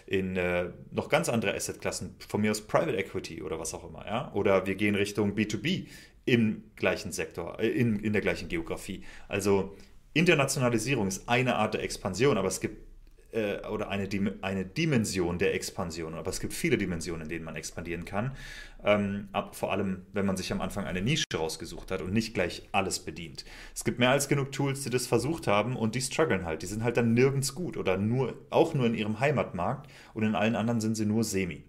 in 0.08 0.38
äh, 0.38 0.70
noch 0.92 1.10
ganz 1.10 1.28
andere 1.28 1.54
Assetklassen, 1.54 2.16
von 2.26 2.40
mir 2.40 2.52
aus 2.52 2.62
Private 2.66 2.96
Equity 2.96 3.42
oder 3.42 3.60
was 3.60 3.74
auch 3.74 3.88
immer. 3.88 4.06
Ja? 4.06 4.32
Oder 4.34 4.66
wir 4.66 4.76
gehen 4.76 4.96
Richtung 4.96 5.36
B2B 5.36 5.88
im 6.24 6.64
gleichen 6.78 7.12
Sektor, 7.12 7.60
äh, 7.60 7.68
in, 7.68 8.00
in 8.00 8.14
der 8.14 8.22
gleichen 8.22 8.48
Geografie. 8.48 9.04
Also 9.28 9.76
Internationalisierung 10.14 11.08
ist 11.08 11.28
eine 11.28 11.56
Art 11.56 11.74
der 11.74 11.84
Expansion, 11.84 12.38
aber 12.38 12.48
es 12.48 12.62
gibt 12.62 12.89
äh, 13.32 13.66
oder 13.68 13.90
eine, 13.90 14.08
eine 14.42 14.66
Dimension 14.66 15.38
der 15.38 15.54
Expansion. 15.54 16.14
Aber 16.14 16.30
es 16.30 16.40
gibt 16.40 16.54
viele 16.54 16.78
Dimensionen, 16.78 17.24
in 17.24 17.30
denen 17.30 17.46
man 17.46 17.56
expandieren 17.56 18.06
kann. 18.06 18.36
Ähm, 18.84 19.28
ab, 19.34 19.56
vor 19.56 19.72
allem, 19.72 20.06
wenn 20.14 20.26
man 20.26 20.38
sich 20.38 20.52
am 20.52 20.62
Anfang 20.62 20.86
eine 20.86 21.02
Nische 21.02 21.26
rausgesucht 21.34 21.92
hat 21.92 22.02
und 22.02 22.14
nicht 22.14 22.34
gleich 22.34 22.68
alles 22.72 23.00
bedient. 23.00 23.46
Es 23.76 23.84
gibt 23.84 24.00
mehr 24.00 24.12
als 24.12 24.28
genug 24.28 24.52
Tools, 24.52 24.84
die 24.84 24.90
das 24.90 25.08
versucht 25.08 25.48
haben 25.48 25.76
und 25.76 25.96
die 25.96 26.02
strugglen 26.02 26.46
halt. 26.46 26.62
Die 26.62 26.68
sind 26.68 26.84
halt 26.84 26.98
dann 26.98 27.14
nirgends 27.14 27.56
gut 27.56 27.78
oder 27.78 27.98
nur, 27.98 28.36
auch 28.50 28.74
nur 28.74 28.86
in 28.86 28.96
ihrem 28.96 29.20
Heimatmarkt 29.20 29.90
und 30.14 30.24
in 30.24 30.36
allen 30.36 30.56
anderen 30.56 30.82
sind 30.82 30.96
sie 30.96 31.06
nur 31.06 31.24
semi. 31.24 31.64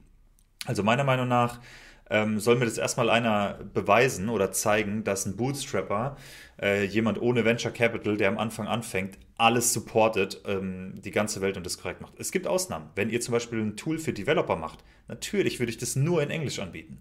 Also 0.66 0.82
meiner 0.82 1.04
Meinung 1.04 1.26
nach 1.26 1.60
ähm, 2.10 2.40
soll 2.40 2.56
mir 2.56 2.64
das 2.64 2.76
erstmal 2.76 3.08
einer 3.08 3.58
beweisen 3.72 4.28
oder 4.28 4.52
zeigen, 4.52 5.04
dass 5.04 5.26
ein 5.26 5.36
Bootstrapper, 5.36 6.16
äh, 6.60 6.84
jemand 6.84 7.22
ohne 7.22 7.44
Venture 7.44 7.70
Capital, 7.70 8.16
der 8.16 8.28
am 8.28 8.38
Anfang 8.38 8.66
anfängt, 8.66 9.16
alles 9.36 9.72
supportet, 9.72 10.42
ähm, 10.46 11.00
die 11.02 11.12
ganze 11.12 11.40
Welt 11.40 11.56
und 11.56 11.64
das 11.64 11.78
korrekt 11.78 12.00
macht. 12.00 12.14
Es 12.18 12.32
gibt 12.32 12.46
Ausnahmen. 12.46 12.90
Wenn 12.94 13.08
ihr 13.10 13.20
zum 13.20 13.32
Beispiel 13.32 13.60
ein 13.60 13.76
Tool 13.76 13.98
für 13.98 14.12
Developer 14.12 14.56
macht, 14.56 14.84
natürlich 15.08 15.60
würde 15.60 15.70
ich 15.70 15.78
das 15.78 15.96
nur 15.96 16.22
in 16.22 16.30
Englisch 16.30 16.58
anbieten. 16.58 16.98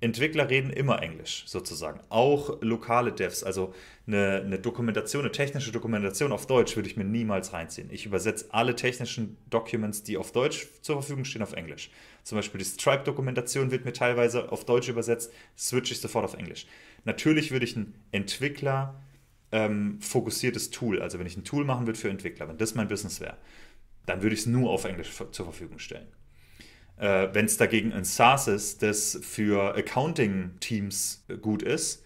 Entwickler 0.00 0.48
reden 0.48 0.70
immer 0.70 1.02
Englisch, 1.02 1.42
sozusagen. 1.46 2.00
Auch 2.08 2.62
lokale 2.62 3.12
Devs, 3.12 3.42
also 3.42 3.74
eine, 4.06 4.42
eine, 4.44 4.58
Dokumentation, 4.60 5.22
eine 5.22 5.32
technische 5.32 5.72
Dokumentation 5.72 6.30
auf 6.30 6.46
Deutsch 6.46 6.76
würde 6.76 6.88
ich 6.88 6.96
mir 6.96 7.04
niemals 7.04 7.52
reinziehen. 7.52 7.88
Ich 7.90 8.06
übersetze 8.06 8.46
alle 8.50 8.76
technischen 8.76 9.36
Documents, 9.50 10.04
die 10.04 10.16
auf 10.16 10.30
Deutsch 10.30 10.68
zur 10.82 10.96
Verfügung 11.02 11.24
stehen, 11.24 11.42
auf 11.42 11.52
Englisch. 11.52 11.90
Zum 12.22 12.38
Beispiel 12.38 12.58
die 12.58 12.64
Stripe-Dokumentation 12.64 13.72
wird 13.72 13.84
mir 13.84 13.92
teilweise 13.92 14.52
auf 14.52 14.64
Deutsch 14.64 14.88
übersetzt, 14.88 15.32
switche 15.56 15.94
ich 15.94 16.00
sofort 16.00 16.24
auf 16.24 16.34
Englisch. 16.34 16.66
Natürlich 17.04 17.50
würde 17.50 17.64
ich 17.64 17.74
ein 17.74 17.94
Entwickler 18.12 19.02
ähm, 19.50 20.00
fokussiertes 20.00 20.70
Tool, 20.70 21.02
also 21.02 21.18
wenn 21.18 21.26
ich 21.26 21.36
ein 21.36 21.44
Tool 21.44 21.64
machen 21.64 21.86
würde 21.86 21.98
für 21.98 22.10
Entwickler, 22.10 22.48
wenn 22.48 22.58
das 22.58 22.74
mein 22.74 22.86
Business 22.86 23.20
wäre, 23.20 23.38
dann 24.06 24.22
würde 24.22 24.34
ich 24.34 24.40
es 24.40 24.46
nur 24.46 24.70
auf 24.70 24.84
Englisch 24.84 25.10
zur 25.10 25.44
Verfügung 25.44 25.78
stellen. 25.78 26.06
Äh, 26.98 27.28
Wenn 27.32 27.46
es 27.46 27.56
dagegen 27.56 27.92
ein 27.92 28.04
SaaS 28.04 28.48
ist, 28.48 28.82
das 28.82 29.18
für 29.22 29.76
Accounting-Teams 29.76 31.24
gut 31.40 31.62
ist 31.62 32.04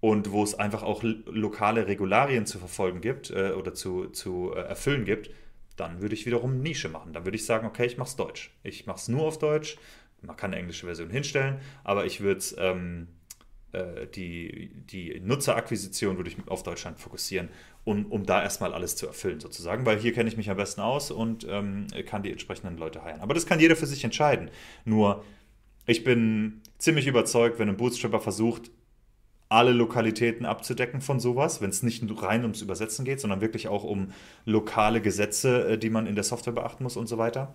und 0.00 0.32
wo 0.32 0.42
es 0.42 0.54
einfach 0.54 0.82
auch 0.82 1.02
lokale 1.02 1.86
Regularien 1.86 2.46
zu 2.46 2.58
verfolgen 2.58 3.00
gibt 3.00 3.30
äh, 3.30 3.52
oder 3.52 3.74
zu, 3.74 4.08
zu 4.08 4.52
äh, 4.54 4.60
erfüllen 4.60 5.04
gibt, 5.04 5.30
dann 5.76 6.00
würde 6.00 6.14
ich 6.14 6.26
wiederum 6.26 6.60
Nische 6.60 6.88
machen. 6.88 7.12
Dann 7.12 7.24
würde 7.24 7.36
ich 7.36 7.46
sagen, 7.46 7.66
okay, 7.66 7.86
ich 7.86 7.98
mache 7.98 8.08
es 8.08 8.16
Deutsch. 8.16 8.50
Ich 8.62 8.86
mache 8.86 8.98
es 8.98 9.08
nur 9.08 9.22
auf 9.26 9.38
Deutsch. 9.38 9.76
Man 10.22 10.36
kann 10.36 10.52
eine 10.52 10.60
englische 10.60 10.86
Version 10.86 11.10
hinstellen, 11.10 11.60
aber 11.84 12.04
ich 12.04 12.20
würde 12.20 12.38
es 12.38 12.54
ähm, 12.58 13.08
äh, 13.08 13.19
die, 14.14 14.70
die 14.90 15.20
Nutzerakquisition 15.20 16.16
würde 16.16 16.30
ich 16.30 16.36
auf 16.46 16.62
Deutschland 16.62 16.98
fokussieren, 16.98 17.48
um, 17.84 18.06
um 18.06 18.26
da 18.26 18.42
erstmal 18.42 18.74
alles 18.74 18.96
zu 18.96 19.06
erfüllen, 19.06 19.40
sozusagen, 19.40 19.86
weil 19.86 19.98
hier 19.98 20.12
kenne 20.12 20.28
ich 20.28 20.36
mich 20.36 20.50
am 20.50 20.56
besten 20.56 20.80
aus 20.80 21.10
und 21.10 21.46
ähm, 21.48 21.86
kann 22.06 22.22
die 22.22 22.32
entsprechenden 22.32 22.78
Leute 22.78 23.04
heiren. 23.04 23.20
Aber 23.20 23.34
das 23.34 23.46
kann 23.46 23.60
jeder 23.60 23.76
für 23.76 23.86
sich 23.86 24.02
entscheiden. 24.04 24.50
Nur, 24.84 25.24
ich 25.86 26.04
bin 26.04 26.62
ziemlich 26.78 27.06
überzeugt, 27.06 27.58
wenn 27.58 27.68
ein 27.68 27.76
Bootstrapper 27.76 28.20
versucht, 28.20 28.70
alle 29.48 29.72
Lokalitäten 29.72 30.46
abzudecken 30.46 31.00
von 31.00 31.18
sowas, 31.18 31.60
wenn 31.60 31.70
es 31.70 31.82
nicht 31.82 32.04
rein 32.22 32.42
ums 32.42 32.62
Übersetzen 32.62 33.04
geht, 33.04 33.20
sondern 33.20 33.40
wirklich 33.40 33.66
auch 33.68 33.82
um 33.82 34.12
lokale 34.44 35.00
Gesetze, 35.00 35.70
äh, 35.70 35.78
die 35.78 35.90
man 35.90 36.06
in 36.06 36.14
der 36.14 36.24
Software 36.24 36.52
beachten 36.52 36.84
muss 36.84 36.96
und 36.96 37.08
so 37.08 37.18
weiter 37.18 37.54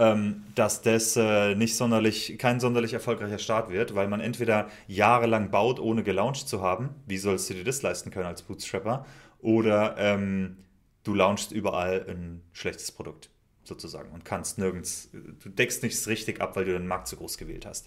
ähm, 0.00 0.44
dass 0.54 0.80
das 0.80 1.14
äh, 1.16 1.54
nicht 1.54 1.76
sonderlich, 1.76 2.38
kein 2.38 2.58
sonderlich 2.58 2.94
erfolgreicher 2.94 3.38
Start 3.38 3.70
wird, 3.70 3.94
weil 3.94 4.08
man 4.08 4.20
entweder 4.20 4.70
jahrelang 4.88 5.50
baut, 5.50 5.78
ohne 5.78 6.02
gelauncht 6.02 6.48
zu 6.48 6.62
haben. 6.62 6.88
Wie 7.06 7.18
sollst 7.18 7.50
du 7.50 7.54
dir 7.54 7.64
das 7.64 7.82
leisten 7.82 8.10
können 8.10 8.24
als 8.24 8.40
Bootstrapper? 8.40 9.04
Oder 9.40 9.96
ähm, 9.98 10.56
du 11.04 11.12
launchst 11.12 11.52
überall 11.52 12.06
ein 12.08 12.40
schlechtes 12.52 12.90
Produkt 12.90 13.28
sozusagen 13.62 14.10
und 14.12 14.24
kannst 14.24 14.56
nirgends, 14.56 15.10
du 15.12 15.50
deckst 15.50 15.82
nichts 15.82 16.08
richtig 16.08 16.40
ab, 16.40 16.56
weil 16.56 16.64
du 16.64 16.72
den 16.72 16.86
Markt 16.86 17.06
zu 17.06 17.16
groß 17.16 17.36
gewählt 17.36 17.66
hast. 17.66 17.86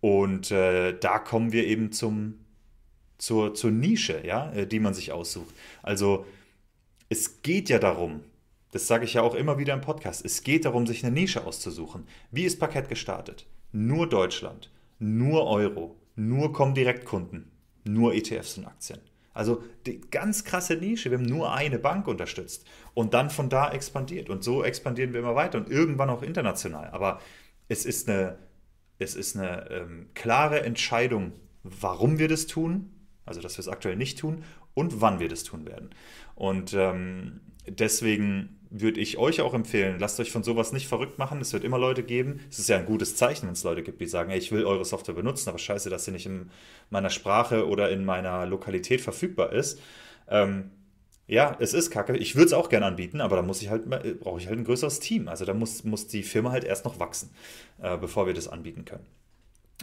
Und 0.00 0.52
äh, 0.52 0.96
da 0.96 1.18
kommen 1.18 1.50
wir 1.50 1.66
eben 1.66 1.90
zum, 1.90 2.38
zur, 3.18 3.54
zur 3.54 3.72
Nische, 3.72 4.24
ja, 4.24 4.52
äh, 4.52 4.64
die 4.64 4.78
man 4.78 4.94
sich 4.94 5.10
aussucht. 5.10 5.52
Also 5.82 6.24
es 7.08 7.42
geht 7.42 7.68
ja 7.68 7.80
darum, 7.80 8.20
das 8.72 8.86
sage 8.86 9.04
ich 9.04 9.14
ja 9.14 9.22
auch 9.22 9.34
immer 9.34 9.58
wieder 9.58 9.74
im 9.74 9.80
Podcast. 9.82 10.24
Es 10.24 10.42
geht 10.42 10.64
darum, 10.64 10.86
sich 10.86 11.04
eine 11.04 11.14
Nische 11.14 11.46
auszusuchen. 11.46 12.06
Wie 12.30 12.44
ist 12.44 12.58
Parkett 12.58 12.88
gestartet? 12.88 13.46
Nur 13.70 14.08
Deutschland, 14.08 14.70
nur 14.98 15.46
Euro, 15.46 15.96
nur 16.16 16.52
Comdirect-Kunden, 16.52 17.50
nur 17.84 18.14
ETFs 18.14 18.58
und 18.58 18.66
Aktien. 18.66 18.98
Also 19.34 19.62
die 19.86 20.00
ganz 20.00 20.44
krasse 20.44 20.76
Nische. 20.76 21.10
Wir 21.10 21.18
haben 21.18 21.26
nur 21.26 21.52
eine 21.52 21.78
Bank 21.78 22.06
unterstützt 22.06 22.66
und 22.94 23.14
dann 23.14 23.30
von 23.30 23.48
da 23.48 23.70
expandiert. 23.70 24.30
Und 24.30 24.42
so 24.42 24.64
expandieren 24.64 25.12
wir 25.12 25.20
immer 25.20 25.34
weiter 25.34 25.58
und 25.58 25.70
irgendwann 25.70 26.10
auch 26.10 26.22
international. 26.22 26.90
Aber 26.90 27.20
es 27.68 27.84
ist 27.84 28.08
eine, 28.08 28.38
es 28.98 29.14
ist 29.14 29.36
eine 29.36 29.70
ähm, 29.70 30.08
klare 30.14 30.62
Entscheidung, 30.62 31.32
warum 31.62 32.18
wir 32.18 32.28
das 32.28 32.46
tun, 32.46 32.90
also 33.24 33.40
dass 33.40 33.56
wir 33.56 33.60
es 33.60 33.68
aktuell 33.68 33.96
nicht 33.96 34.18
tun 34.18 34.44
und 34.74 35.00
wann 35.00 35.20
wir 35.20 35.28
das 35.28 35.44
tun 35.44 35.66
werden. 35.66 35.90
Und 36.34 36.74
ähm, 36.74 37.40
deswegen 37.66 38.58
würde 38.70 39.00
ich 39.00 39.18
euch 39.18 39.42
auch 39.42 39.52
empfehlen, 39.52 39.98
lasst 39.98 40.18
euch 40.18 40.32
von 40.32 40.42
sowas 40.42 40.72
nicht 40.72 40.88
verrückt 40.88 41.18
machen. 41.18 41.40
Es 41.40 41.52
wird 41.52 41.62
immer 41.62 41.78
Leute 41.78 42.02
geben. 42.02 42.40
Es 42.50 42.58
ist 42.58 42.68
ja 42.68 42.78
ein 42.78 42.86
gutes 42.86 43.16
Zeichen, 43.16 43.46
wenn 43.46 43.52
es 43.52 43.64
Leute 43.64 43.82
gibt, 43.82 44.00
die 44.00 44.06
sagen, 44.06 44.30
hey, 44.30 44.38
ich 44.38 44.50
will 44.50 44.64
eure 44.64 44.84
Software 44.84 45.14
benutzen, 45.14 45.50
aber 45.50 45.58
scheiße, 45.58 45.90
dass 45.90 46.06
sie 46.06 46.10
nicht 46.10 46.24
in 46.24 46.50
meiner 46.88 47.10
Sprache 47.10 47.68
oder 47.68 47.90
in 47.90 48.04
meiner 48.04 48.46
Lokalität 48.46 49.02
verfügbar 49.02 49.52
ist. 49.52 49.78
Ähm, 50.28 50.70
ja, 51.26 51.56
es 51.60 51.74
ist 51.74 51.90
kacke. 51.90 52.16
Ich 52.16 52.34
würde 52.34 52.46
es 52.46 52.52
auch 52.52 52.70
gerne 52.70 52.86
anbieten, 52.86 53.20
aber 53.20 53.36
da 53.36 53.42
muss 53.42 53.62
ich 53.62 53.68
halt, 53.68 53.88
brauche 54.20 54.40
ich 54.40 54.48
halt 54.48 54.58
ein 54.58 54.64
größeres 54.64 55.00
Team. 55.00 55.28
Also 55.28 55.44
da 55.44 55.52
muss, 55.54 55.84
muss 55.84 56.06
die 56.06 56.22
Firma 56.22 56.50
halt 56.50 56.64
erst 56.64 56.84
noch 56.84 56.98
wachsen, 56.98 57.30
äh, 57.80 57.96
bevor 57.98 58.26
wir 58.26 58.34
das 58.34 58.48
anbieten 58.48 58.84
können. 58.86 59.06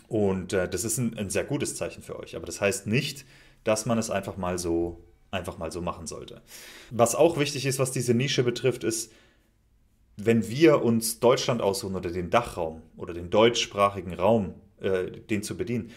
Und 0.08 0.54
äh, 0.54 0.68
das 0.68 0.84
ist 0.84 0.98
ein, 0.98 1.18
ein 1.18 1.30
sehr 1.30 1.44
gutes 1.44 1.76
Zeichen 1.76 2.02
für 2.02 2.18
euch. 2.20 2.36
Aber 2.36 2.48
das 2.48 2.60
heißt 2.60 2.88
nicht, 2.88 3.26
dass 3.64 3.86
man 3.86 3.98
es 3.98 4.10
einfach 4.10 4.38
mal 4.38 4.58
so 4.58 5.04
einfach 5.32 5.58
mal 5.58 5.72
so 5.72 5.82
machen 5.82 6.08
sollte. 6.08 6.42
Was 6.92 7.16
auch 7.16 7.38
wichtig 7.38 7.66
ist, 7.66 7.80
was 7.80 7.92
diese 7.92 8.14
Nische 8.14 8.44
betrifft, 8.44 8.84
ist, 8.84 9.12
wenn 10.18 10.50
wir 10.50 10.84
uns 10.84 11.20
Deutschland 11.20 11.62
aussuchen 11.62 11.96
oder 11.96 12.12
den 12.12 12.30
Dachraum 12.30 12.82
oder 12.98 13.14
den 13.14 13.30
deutschsprachigen 13.30 14.14
Raum, 14.14 14.54
äh, 14.82 15.12
den 15.12 15.44
zu 15.44 15.56
bedienen, 15.56 15.92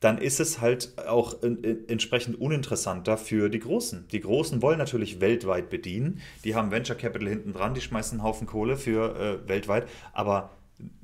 dann 0.00 0.18
ist 0.18 0.40
es 0.40 0.60
halt 0.60 0.98
auch 1.06 1.42
in, 1.42 1.62
in, 1.62 1.88
entsprechend 1.88 2.40
uninteressanter 2.40 3.16
für 3.16 3.48
die 3.48 3.60
Großen. 3.60 4.08
Die 4.10 4.20
Großen 4.20 4.60
wollen 4.60 4.78
natürlich 4.78 5.20
weltweit 5.20 5.70
bedienen. 5.70 6.20
Die 6.44 6.54
haben 6.54 6.72
Venture 6.72 6.96
Capital 6.96 7.28
hinten 7.28 7.52
dran, 7.52 7.74
die 7.74 7.80
schmeißen 7.80 8.18
einen 8.18 8.26
Haufen 8.26 8.46
Kohle 8.46 8.76
für 8.76 9.40
äh, 9.44 9.48
weltweit. 9.48 9.88
Aber 10.12 10.50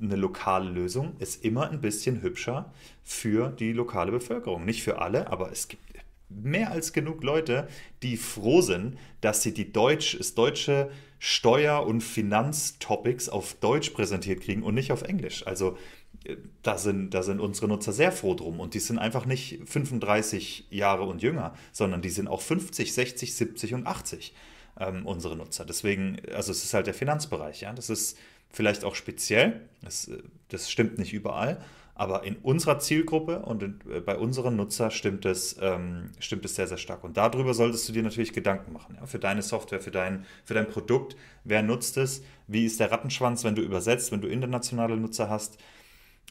eine 0.01 0.17
lokale 0.17 0.69
Lösung 0.69 1.15
ist 1.19 1.45
immer 1.45 1.69
ein 1.69 1.79
bisschen 1.79 2.21
hübscher 2.21 2.73
für 3.03 3.49
die 3.49 3.71
lokale 3.71 4.11
Bevölkerung. 4.11 4.65
Nicht 4.65 4.83
für 4.83 5.01
alle, 5.01 5.31
aber 5.31 5.51
es 5.51 5.69
gibt 5.69 5.83
mehr 6.29 6.71
als 6.71 6.93
genug 6.93 7.23
Leute, 7.23 7.67
die 8.03 8.17
froh 8.17 8.61
sind, 8.61 8.97
dass 9.21 9.43
sie 9.43 9.53
die 9.53 9.71
Deutsch, 9.71 10.17
das 10.17 10.35
deutsche 10.35 10.91
Steuer- 11.19 11.85
und 11.85 12.01
Finanztopics 12.01 13.27
auf 13.29 13.55
Deutsch 13.55 13.89
präsentiert 13.89 14.41
kriegen 14.41 14.63
und 14.63 14.73
nicht 14.73 14.91
auf 14.91 15.01
Englisch. 15.01 15.45
Also 15.45 15.77
äh, 16.23 16.37
da 16.63 16.77
sind, 16.77 17.13
da 17.13 17.23
sind 17.23 17.39
unsere 17.39 17.67
Nutzer 17.67 17.91
sehr 17.91 18.11
froh 18.11 18.35
drum 18.35 18.59
und 18.59 18.73
die 18.73 18.79
sind 18.79 18.99
einfach 18.99 19.25
nicht 19.25 19.59
35 19.65 20.67
Jahre 20.69 21.03
und 21.03 21.21
jünger, 21.21 21.53
sondern 21.71 22.01
die 22.01 22.09
sind 22.09 22.27
auch 22.27 22.41
50, 22.41 22.93
60, 22.93 23.35
70 23.35 23.73
und 23.73 23.87
80 23.87 24.33
ähm, 24.79 25.05
unsere 25.05 25.35
Nutzer. 25.35 25.65
Deswegen, 25.65 26.17
also 26.33 26.51
es 26.51 26.63
ist 26.63 26.73
halt 26.73 26.87
der 26.87 26.93
Finanzbereich, 26.93 27.61
ja, 27.61 27.73
das 27.73 27.89
ist 27.89 28.17
vielleicht 28.49 28.83
auch 28.83 28.95
speziell, 28.95 29.61
das, 29.81 30.07
äh, 30.07 30.23
das 30.49 30.71
stimmt 30.71 30.97
nicht 30.97 31.13
überall, 31.13 31.61
aber 31.99 32.23
in 32.23 32.37
unserer 32.37 32.79
Zielgruppe 32.79 33.39
und 33.39 33.61
in, 33.61 33.81
äh, 33.91 33.99
bei 33.99 34.17
unseren 34.17 34.55
Nutzer 34.55 34.89
stimmt 34.89 35.25
es, 35.25 35.57
ähm, 35.61 36.11
stimmt 36.19 36.45
es 36.45 36.55
sehr, 36.55 36.65
sehr 36.65 36.77
stark. 36.77 37.03
Und 37.03 37.17
darüber 37.17 37.53
solltest 37.53 37.89
du 37.89 37.91
dir 37.91 38.03
natürlich 38.03 38.31
Gedanken 38.31 38.71
machen. 38.71 38.95
Ja? 38.97 39.05
Für 39.05 39.19
deine 39.19 39.41
Software, 39.41 39.81
für 39.81 39.91
dein, 39.91 40.25
für 40.45 40.53
dein 40.53 40.69
Produkt. 40.69 41.17
Wer 41.43 41.61
nutzt 41.61 41.97
es? 41.97 42.23
Wie 42.47 42.65
ist 42.65 42.79
der 42.79 42.89
Rattenschwanz, 42.89 43.43
wenn 43.43 43.53
du 43.53 43.61
übersetzt, 43.61 44.13
wenn 44.13 44.21
du 44.21 44.29
internationale 44.29 44.95
Nutzer 44.95 45.29
hast? 45.29 45.57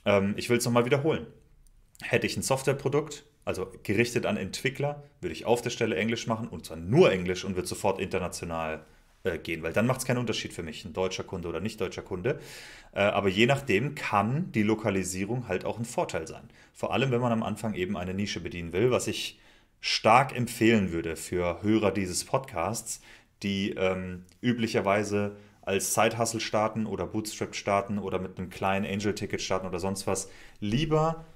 Ähm, 0.07 0.33
ich 0.39 0.49
will 0.49 0.57
es 0.57 0.65
nochmal 0.65 0.87
wiederholen. 0.87 1.27
Hätte 2.01 2.27
ich 2.27 2.39
ein 2.39 2.43
Softwareprodukt, 2.43 3.27
also 3.45 3.71
gerichtet 3.83 4.25
an 4.25 4.39
Entwickler, 4.39 5.03
würde 5.21 5.35
ich 5.35 5.45
auf 5.45 5.61
der 5.61 5.71
Stelle 5.71 5.97
Englisch 5.97 6.27
machen 6.27 6.49
und 6.49 6.65
zwar 6.65 6.79
nur 6.79 7.13
Englisch 7.13 7.45
und 7.45 7.57
wird 7.57 7.67
sofort 7.67 8.01
international 8.01 8.77
äh, 8.77 8.98
gehen, 9.37 9.63
weil 9.63 9.73
dann 9.73 9.87
macht 9.87 10.01
es 10.01 10.07
keinen 10.07 10.19
Unterschied 10.19 10.53
für 10.53 10.63
mich, 10.63 10.85
ein 10.85 10.93
deutscher 10.93 11.25
Kunde 11.25 11.49
oder 11.49 11.61
nicht 11.61 11.81
deutscher 11.81 12.03
Kunde. 12.03 12.41
Äh, 12.93 13.01
aber 13.01 13.29
je 13.29 13.47
nachdem 13.47 13.95
kann 13.95 14.51
die 14.53 14.63
Lokalisierung 14.63 15.49
halt 15.49 15.65
auch 15.65 15.79
ein 15.79 15.85
Vorteil 15.85 16.27
sein. 16.27 16.49
Vor 16.73 16.93
allem, 16.93 17.11
wenn 17.11 17.21
man 17.21 17.33
am 17.33 17.43
Anfang 17.43 17.75
eben 17.75 17.97
eine 17.97 18.15
Nische 18.15 18.41
bedienen 18.41 18.73
will, 18.73 18.91
was 18.91 19.07
ich 19.09 19.39
stark 19.81 20.35
empfehlen 20.35 20.93
würde 20.93 21.17
für 21.17 21.63
Hörer 21.63 21.91
dieses 21.91 22.25
Podcasts, 22.25 23.01
die 23.43 23.71
ähm, 23.71 24.25
üblicherweise 24.41 25.37
als 25.63 25.95
Side-Hustle 25.95 26.41
starten 26.41 26.87
oder 26.87 27.07
Bootstrap 27.07 27.55
starten 27.55 27.99
oder 27.99 28.19
mit 28.19 28.39
einem 28.39 28.49
kleinen 28.49 28.87
Angel-Ticket 28.87 29.43
starten 29.43 29.67
oder 29.67 29.79
sonst 29.79 30.07
was, 30.07 30.31
lieber 30.61 31.27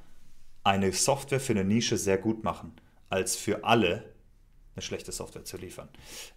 eine 0.65 0.93
Software 0.93 1.41
für 1.41 1.53
eine 1.53 1.65
Nische 1.65 1.99
sehr 1.99 2.19
gut 2.19 2.43
machen, 2.43 2.73
als 3.11 3.37
für 3.37 3.65
alle 3.65 4.12
eine 4.75 4.83
schlechte 4.83 5.13
Software 5.13 5.45
zu 5.45 5.57
liefern. 5.57 5.89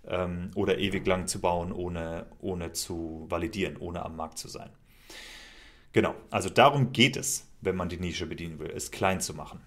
Ähm, 0.06 0.52
oder 0.56 0.78
ewig 0.78 1.06
lang 1.08 1.28
zu 1.28 1.40
bauen, 1.40 1.72
ohne, 1.72 2.28
ohne 2.40 2.74
zu 2.74 3.26
validieren, 3.30 3.78
ohne 3.78 4.04
am 4.04 4.16
Markt 4.16 4.38
zu 4.38 4.48
sein. 4.48 4.70
Genau, 5.94 6.14
also 6.30 6.50
darum 6.50 6.92
geht 6.92 7.16
es, 7.16 7.48
wenn 7.62 7.76
man 7.76 7.90
die 7.90 7.98
Nische 7.98 8.26
bedienen 8.26 8.60
will, 8.60 8.70
es 8.70 8.92
klein 8.92 9.22
zu 9.22 9.34
machen. 9.34 9.62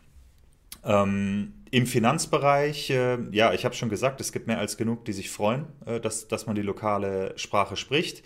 Ähm, 0.84 1.54
Im 1.70 1.86
Finanzbereich, 1.86 2.90
äh, 2.90 3.18
ja, 3.32 3.52
ich 3.52 3.64
habe 3.64 3.74
schon 3.74 3.88
gesagt, 3.88 4.20
es 4.20 4.32
gibt 4.32 4.46
mehr 4.46 4.58
als 4.58 4.76
genug, 4.76 5.04
die 5.04 5.12
sich 5.12 5.30
freuen, 5.30 5.66
äh, 5.86 6.00
dass, 6.00 6.28
dass 6.28 6.46
man 6.46 6.54
die 6.54 6.62
lokale 6.62 7.32
Sprache 7.36 7.76
spricht. 7.76 8.22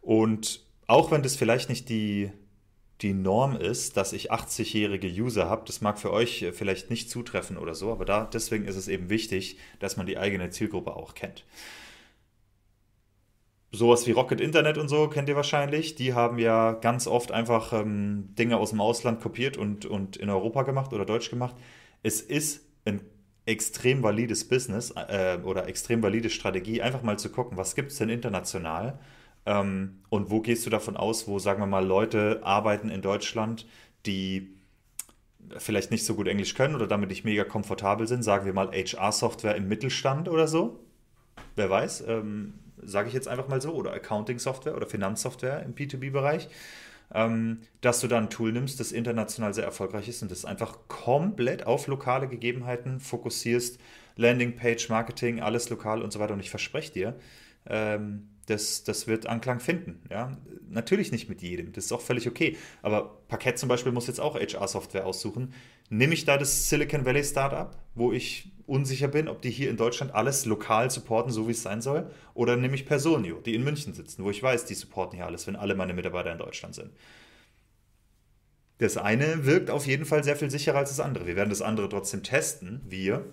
Und 0.00 0.64
auch 0.86 1.10
wenn 1.10 1.22
das 1.22 1.36
vielleicht 1.36 1.68
nicht 1.68 1.88
die, 1.88 2.32
die 3.02 3.14
Norm 3.14 3.56
ist, 3.56 3.96
dass 3.96 4.12
ich 4.12 4.32
80-jährige 4.32 5.08
User 5.08 5.48
habe, 5.48 5.64
das 5.66 5.80
mag 5.80 5.98
für 5.98 6.12
euch 6.12 6.42
äh, 6.42 6.52
vielleicht 6.52 6.90
nicht 6.90 7.10
zutreffen 7.10 7.58
oder 7.58 7.74
so, 7.74 7.92
aber 7.92 8.04
da, 8.04 8.24
deswegen 8.24 8.64
ist 8.64 8.76
es 8.76 8.88
eben 8.88 9.10
wichtig, 9.10 9.58
dass 9.78 9.96
man 9.96 10.06
die 10.06 10.18
eigene 10.18 10.50
Zielgruppe 10.50 10.96
auch 10.96 11.14
kennt. 11.14 11.44
Sowas 13.74 14.06
wie 14.06 14.12
Rocket 14.12 14.40
Internet 14.40 14.76
und 14.76 14.88
so 14.88 15.08
kennt 15.08 15.30
ihr 15.30 15.36
wahrscheinlich. 15.36 15.94
Die 15.94 16.12
haben 16.12 16.38
ja 16.38 16.72
ganz 16.72 17.06
oft 17.06 17.32
einfach 17.32 17.72
ähm, 17.72 18.34
Dinge 18.34 18.58
aus 18.58 18.70
dem 18.70 18.82
Ausland 18.82 19.20
kopiert 19.20 19.56
und, 19.56 19.86
und 19.86 20.16
in 20.18 20.28
Europa 20.28 20.62
gemacht 20.62 20.92
oder 20.92 21.06
Deutsch 21.06 21.30
gemacht 21.30 21.56
es 22.02 22.20
ist 22.20 22.66
ein 22.84 23.00
extrem 23.46 24.02
valides 24.02 24.48
Business 24.48 24.92
äh, 24.92 25.38
oder 25.42 25.68
extrem 25.68 26.02
valide 26.02 26.30
Strategie, 26.30 26.82
einfach 26.82 27.02
mal 27.02 27.18
zu 27.18 27.30
gucken, 27.30 27.56
was 27.56 27.74
gibt 27.74 27.92
es 27.92 27.98
denn 27.98 28.08
international 28.08 28.98
ähm, 29.46 30.02
und 30.08 30.30
wo 30.30 30.40
gehst 30.40 30.66
du 30.66 30.70
davon 30.70 30.96
aus, 30.96 31.26
wo, 31.26 31.38
sagen 31.38 31.60
wir 31.60 31.66
mal, 31.66 31.84
Leute 31.84 32.40
arbeiten 32.42 32.88
in 32.90 33.02
Deutschland, 33.02 33.66
die 34.06 34.54
vielleicht 35.58 35.90
nicht 35.90 36.04
so 36.04 36.14
gut 36.14 36.28
Englisch 36.28 36.54
können 36.54 36.74
oder 36.74 36.86
damit 36.86 37.10
nicht 37.10 37.24
mega 37.24 37.44
komfortabel 37.44 38.06
sind, 38.06 38.22
sagen 38.22 38.46
wir 38.46 38.52
mal 38.52 38.70
HR-Software 38.70 39.56
im 39.56 39.68
Mittelstand 39.68 40.28
oder 40.28 40.46
so. 40.46 40.80
Wer 41.56 41.68
weiß, 41.68 42.04
ähm, 42.08 42.54
sage 42.82 43.08
ich 43.08 43.14
jetzt 43.14 43.28
einfach 43.28 43.48
mal 43.48 43.60
so, 43.60 43.72
oder 43.72 43.92
Accounting-Software 43.92 44.76
oder 44.76 44.86
Finanzsoftware 44.86 45.62
im 45.64 45.74
B2B-Bereich 45.74 46.48
ähm, 47.14 47.60
dass 47.80 48.00
du 48.00 48.08
dann 48.08 48.24
ein 48.24 48.30
Tool 48.30 48.52
nimmst, 48.52 48.80
das 48.80 48.92
international 48.92 49.54
sehr 49.54 49.64
erfolgreich 49.64 50.08
ist 50.08 50.22
und 50.22 50.30
das 50.30 50.44
einfach 50.44 50.78
komplett 50.88 51.66
auf 51.66 51.86
lokale 51.86 52.28
Gegebenheiten 52.28 53.00
fokussierst, 53.00 53.78
Landingpage, 54.16 54.88
Marketing, 54.88 55.40
alles 55.40 55.68
lokal 55.70 56.02
und 56.02 56.12
so 56.12 56.20
weiter. 56.20 56.34
Und 56.34 56.40
ich 56.40 56.50
verspreche 56.50 56.92
dir, 56.92 57.16
ähm, 57.66 58.28
das, 58.46 58.84
das 58.84 59.06
wird 59.06 59.26
Anklang 59.26 59.60
finden. 59.60 60.02
Ja? 60.10 60.36
Natürlich 60.68 61.12
nicht 61.12 61.28
mit 61.28 61.42
jedem, 61.42 61.72
das 61.72 61.86
ist 61.86 61.92
auch 61.92 62.00
völlig 62.00 62.26
okay. 62.26 62.56
Aber 62.82 63.22
Parkett 63.28 63.58
zum 63.58 63.68
Beispiel 63.68 63.92
muss 63.92 64.06
jetzt 64.06 64.20
auch 64.20 64.34
HR-Software 64.34 65.06
aussuchen. 65.06 65.54
Nehme 65.90 66.14
ich 66.14 66.24
da 66.24 66.38
das 66.38 66.68
Silicon 66.68 67.04
Valley 67.04 67.24
Startup, 67.24 67.76
wo 67.94 68.12
ich 68.12 68.52
unsicher 68.66 69.08
bin, 69.08 69.28
ob 69.28 69.42
die 69.42 69.50
hier 69.50 69.70
in 69.70 69.76
Deutschland 69.76 70.14
alles 70.14 70.46
lokal 70.46 70.90
supporten, 70.90 71.32
so 71.32 71.46
wie 71.46 71.52
es 71.52 71.62
sein 71.62 71.82
soll, 71.82 72.10
oder 72.34 72.56
nehme 72.56 72.74
ich 72.74 72.86
Personio, 72.86 73.40
die 73.40 73.54
in 73.54 73.64
München 73.64 73.92
sitzen, 73.92 74.24
wo 74.24 74.30
ich 74.30 74.42
weiß, 74.42 74.64
die 74.64 74.74
supporten 74.74 75.16
hier 75.16 75.26
alles, 75.26 75.46
wenn 75.46 75.56
alle 75.56 75.74
meine 75.74 75.94
Mitarbeiter 75.94 76.32
in 76.32 76.38
Deutschland 76.38 76.74
sind. 76.74 76.90
Das 78.78 78.96
eine 78.96 79.44
wirkt 79.44 79.70
auf 79.70 79.86
jeden 79.86 80.04
Fall 80.04 80.24
sehr 80.24 80.36
viel 80.36 80.50
sicherer 80.50 80.78
als 80.78 80.90
das 80.90 81.00
andere. 81.00 81.26
Wir 81.26 81.36
werden 81.36 81.50
das 81.50 81.62
andere 81.62 81.88
trotzdem 81.88 82.22
testen, 82.22 82.80
wir, 82.84 83.26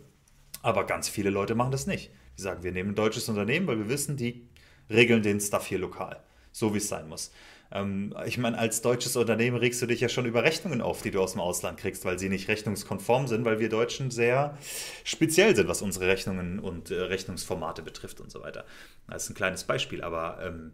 aber 0.61 0.85
ganz 0.85 1.07
viele 1.09 1.29
Leute 1.29 1.55
machen 1.55 1.71
das 1.71 1.87
nicht. 1.87 2.11
Die 2.37 2.41
sagen, 2.41 2.63
wir 2.63 2.71
nehmen 2.71 2.91
ein 2.91 2.95
deutsches 2.95 3.29
Unternehmen, 3.29 3.65
weil 3.67 3.79
wir 3.79 3.89
wissen, 3.89 4.17
die 4.17 4.48
regeln 4.89 5.23
den 5.23 5.39
Stuff 5.39 5.67
hier 5.67 5.79
lokal, 5.79 6.19
so 6.51 6.73
wie 6.73 6.77
es 6.77 6.87
sein 6.87 7.07
muss. 7.07 7.31
Ähm, 7.71 8.15
ich 8.25 8.37
meine, 8.37 8.57
als 8.57 8.81
deutsches 8.81 9.15
Unternehmen 9.15 9.57
regst 9.57 9.81
du 9.81 9.85
dich 9.85 10.01
ja 10.01 10.09
schon 10.09 10.25
über 10.25 10.43
Rechnungen 10.43 10.81
auf, 10.81 11.01
die 11.01 11.11
du 11.11 11.21
aus 11.21 11.33
dem 11.33 11.41
Ausland 11.41 11.77
kriegst, 11.77 12.05
weil 12.05 12.17
sie 12.17 12.29
nicht 12.29 12.47
rechnungskonform 12.47 13.27
sind, 13.27 13.45
weil 13.45 13.59
wir 13.59 13.69
Deutschen 13.69 14.11
sehr 14.11 14.57
speziell 15.03 15.55
sind, 15.55 15.67
was 15.67 15.81
unsere 15.81 16.07
Rechnungen 16.07 16.59
und 16.59 16.91
äh, 16.91 16.95
Rechnungsformate 16.95 17.81
betrifft 17.81 18.19
und 18.21 18.31
so 18.31 18.41
weiter. 18.41 18.65
Das 19.07 19.23
ist 19.23 19.29
ein 19.29 19.35
kleines 19.35 19.63
Beispiel, 19.63 20.01
aber 20.01 20.39
ähm, 20.41 20.71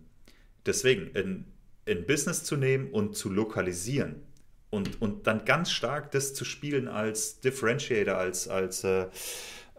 deswegen, 0.66 1.08
in, 1.16 1.46
in 1.86 2.06
Business 2.06 2.44
zu 2.44 2.56
nehmen 2.56 2.92
und 2.92 3.16
zu 3.16 3.30
lokalisieren 3.30 4.24
und, 4.70 5.02
und 5.02 5.28
dann 5.28 5.46
ganz 5.46 5.72
stark 5.72 6.12
das 6.12 6.34
zu 6.34 6.46
spielen 6.46 6.88
als 6.88 7.42
Differentiator, 7.42 8.16
als, 8.16 8.48
als 8.48 8.84
äh, 8.84 9.08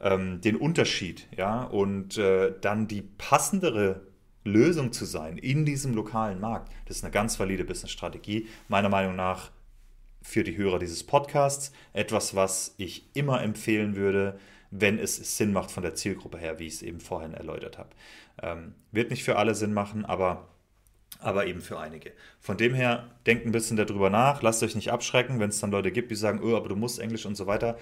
ähm, 0.01 0.41
den 0.43 0.57
Unterschied, 0.57 1.27
ja, 1.37 1.65
und 1.65 2.19
äh, 2.19 2.53
dann 2.61 2.87
die 2.87 3.03
passendere 3.03 4.03
Lösung 4.47 4.93
zu 4.93 5.05
sein 5.05 5.37
in 5.39 5.65
diesem 5.65 5.95
lokalen 5.95 6.41
Markt. 6.41 6.73
Das 6.87 6.99
ist 6.99 7.05
eine 7.05 7.13
ganz 7.13 7.39
valide 7.39 7.65
Business-Strategie. 7.65 8.49
Meiner 8.69 8.89
Meinung 8.89 9.17
nach 9.17 9.51
für 10.23 10.43
die 10.43 10.57
Hörer 10.57 10.79
dieses 10.79 11.05
Podcasts 11.05 11.73
etwas, 11.93 12.35
was 12.35 12.75
ich 12.79 13.15
immer 13.15 13.43
empfehlen 13.43 13.95
würde, 13.95 14.39
wenn 14.71 14.99
es 14.99 15.37
Sinn 15.37 15.53
macht 15.53 15.71
von 15.71 15.83
der 15.83 15.95
Zielgruppe 15.95 16.39
her, 16.39 16.59
wie 16.59 16.67
ich 16.67 16.75
es 16.75 16.83
eben 16.83 17.01
vorhin 17.01 17.35
erläutert 17.35 17.79
habe. 17.79 17.91
Ähm, 18.43 18.75
wird 18.91 19.11
nicht 19.11 19.23
für 19.23 19.37
alle 19.37 19.55
Sinn 19.55 19.73
machen, 19.73 20.05
aber, 20.05 20.49
aber 21.21 21.47
eben 21.47 21.61
für 21.61 21.79
einige. 21.79 22.13
Von 22.41 22.57
dem 22.57 22.75
her, 22.75 23.09
denkt 23.27 23.47
ein 23.47 23.53
bisschen 23.53 23.77
darüber 23.77 24.11
nach, 24.11 24.43
lasst 24.43 24.63
euch 24.63 24.75
nicht 24.75 24.91
abschrecken, 24.91 25.39
wenn 25.39 25.51
es 25.51 25.61
dann 25.61 25.71
Leute 25.71 25.93
gibt, 25.93 26.11
die 26.11 26.17
sagen, 26.17 26.41
oh, 26.43 26.57
aber 26.57 26.69
du 26.69 26.77
musst 26.77 26.99
Englisch 26.99 27.27
und 27.27 27.37
so 27.37 27.47
weiter. 27.47 27.79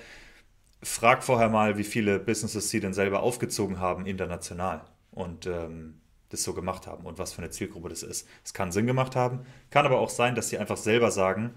Frag 0.83 1.25
vorher 1.25 1.49
mal, 1.49 1.79
wie 1.79 1.85
viele 1.85 2.19
Businesses 2.19 2.69
sie 2.69 2.81
denn 2.81 2.93
selber 2.93 3.23
aufgezogen 3.23 3.81
haben 3.81 4.05
international. 4.05 4.85
Und 5.11 5.47
ähm, 5.47 6.01
das 6.35 6.43
so 6.43 6.55
gemacht 6.55 6.87
haben 6.87 7.07
und 7.07 7.19
was 7.19 7.33
für 7.33 7.43
eine 7.43 7.51
Zielgruppe 7.51 7.89
das 7.89 8.03
ist. 8.03 8.29
Es 8.45 8.53
kann 8.53 8.73
Sinn 8.73 8.87
gemacht 8.87 9.17
haben, 9.17 9.41
kann 9.71 9.87
aber 9.87 9.99
auch 9.99 10.11
sein, 10.11 10.35
dass 10.35 10.49
sie 10.49 10.59
einfach 10.59 10.77
selber 10.77 11.11
sagen, 11.11 11.55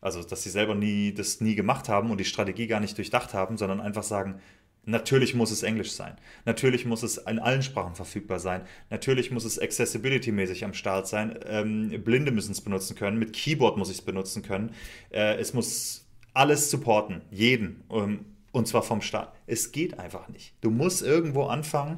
also 0.00 0.22
dass 0.22 0.42
sie 0.42 0.50
selber 0.50 0.74
nie 0.74 1.12
das 1.12 1.40
nie 1.40 1.54
gemacht 1.54 1.88
haben 1.88 2.10
und 2.10 2.18
die 2.18 2.24
Strategie 2.24 2.66
gar 2.66 2.80
nicht 2.80 2.96
durchdacht 2.96 3.34
haben, 3.34 3.56
sondern 3.56 3.80
einfach 3.80 4.02
sagen, 4.02 4.40
Natürlich 4.88 5.34
muss 5.34 5.50
es 5.50 5.64
Englisch 5.64 5.90
sein. 5.90 6.14
Natürlich 6.44 6.86
muss 6.86 7.02
es 7.02 7.16
in 7.18 7.40
allen 7.40 7.64
Sprachen 7.64 7.96
verfügbar 7.96 8.38
sein. 8.38 8.62
Natürlich 8.88 9.32
muss 9.32 9.44
es 9.44 9.60
accessibility-mäßig 9.60 10.64
am 10.64 10.74
Start 10.74 11.08
sein. 11.08 11.36
Ähm, 11.44 12.04
Blinde 12.04 12.30
müssen 12.30 12.52
es 12.52 12.60
benutzen 12.60 12.94
können. 12.94 13.18
Mit 13.18 13.32
Keyboard 13.32 13.76
muss 13.76 13.90
ich 13.90 13.96
es 13.96 14.04
benutzen 14.04 14.42
können. 14.42 14.72
Äh, 15.10 15.38
es 15.38 15.54
muss 15.54 16.06
alles 16.34 16.70
supporten. 16.70 17.22
Jeden. 17.32 17.82
Ähm, 17.90 18.26
und 18.52 18.68
zwar 18.68 18.82
vom 18.82 19.02
Start. 19.02 19.34
Es 19.48 19.72
geht 19.72 19.98
einfach 19.98 20.28
nicht. 20.28 20.54
Du 20.60 20.70
musst 20.70 21.02
irgendwo 21.02 21.46
anfangen 21.46 21.96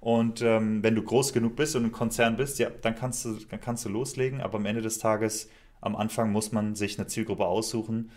und 0.00 0.40
ähm, 0.40 0.82
wenn 0.82 0.94
du 0.94 1.02
groß 1.02 1.32
genug 1.32 1.56
bist 1.56 1.76
und 1.76 1.84
ein 1.84 1.92
Konzern 1.92 2.36
bist, 2.36 2.58
ja, 2.58 2.70
dann 2.70 2.96
kannst 2.96 3.24
du, 3.26 3.34
dann 3.34 3.60
kannst 3.60 3.84
du 3.84 3.90
loslegen. 3.90 4.40
Aber 4.40 4.56
am 4.56 4.66
Ende 4.66 4.80
des 4.80 4.98
Tages, 4.98 5.50
am 5.82 5.94
Anfang 5.94 6.32
muss 6.32 6.52
man 6.52 6.74
sich 6.74 6.98
eine 6.98 7.06
Zielgruppe 7.06 7.44
aussuchen 7.44 8.10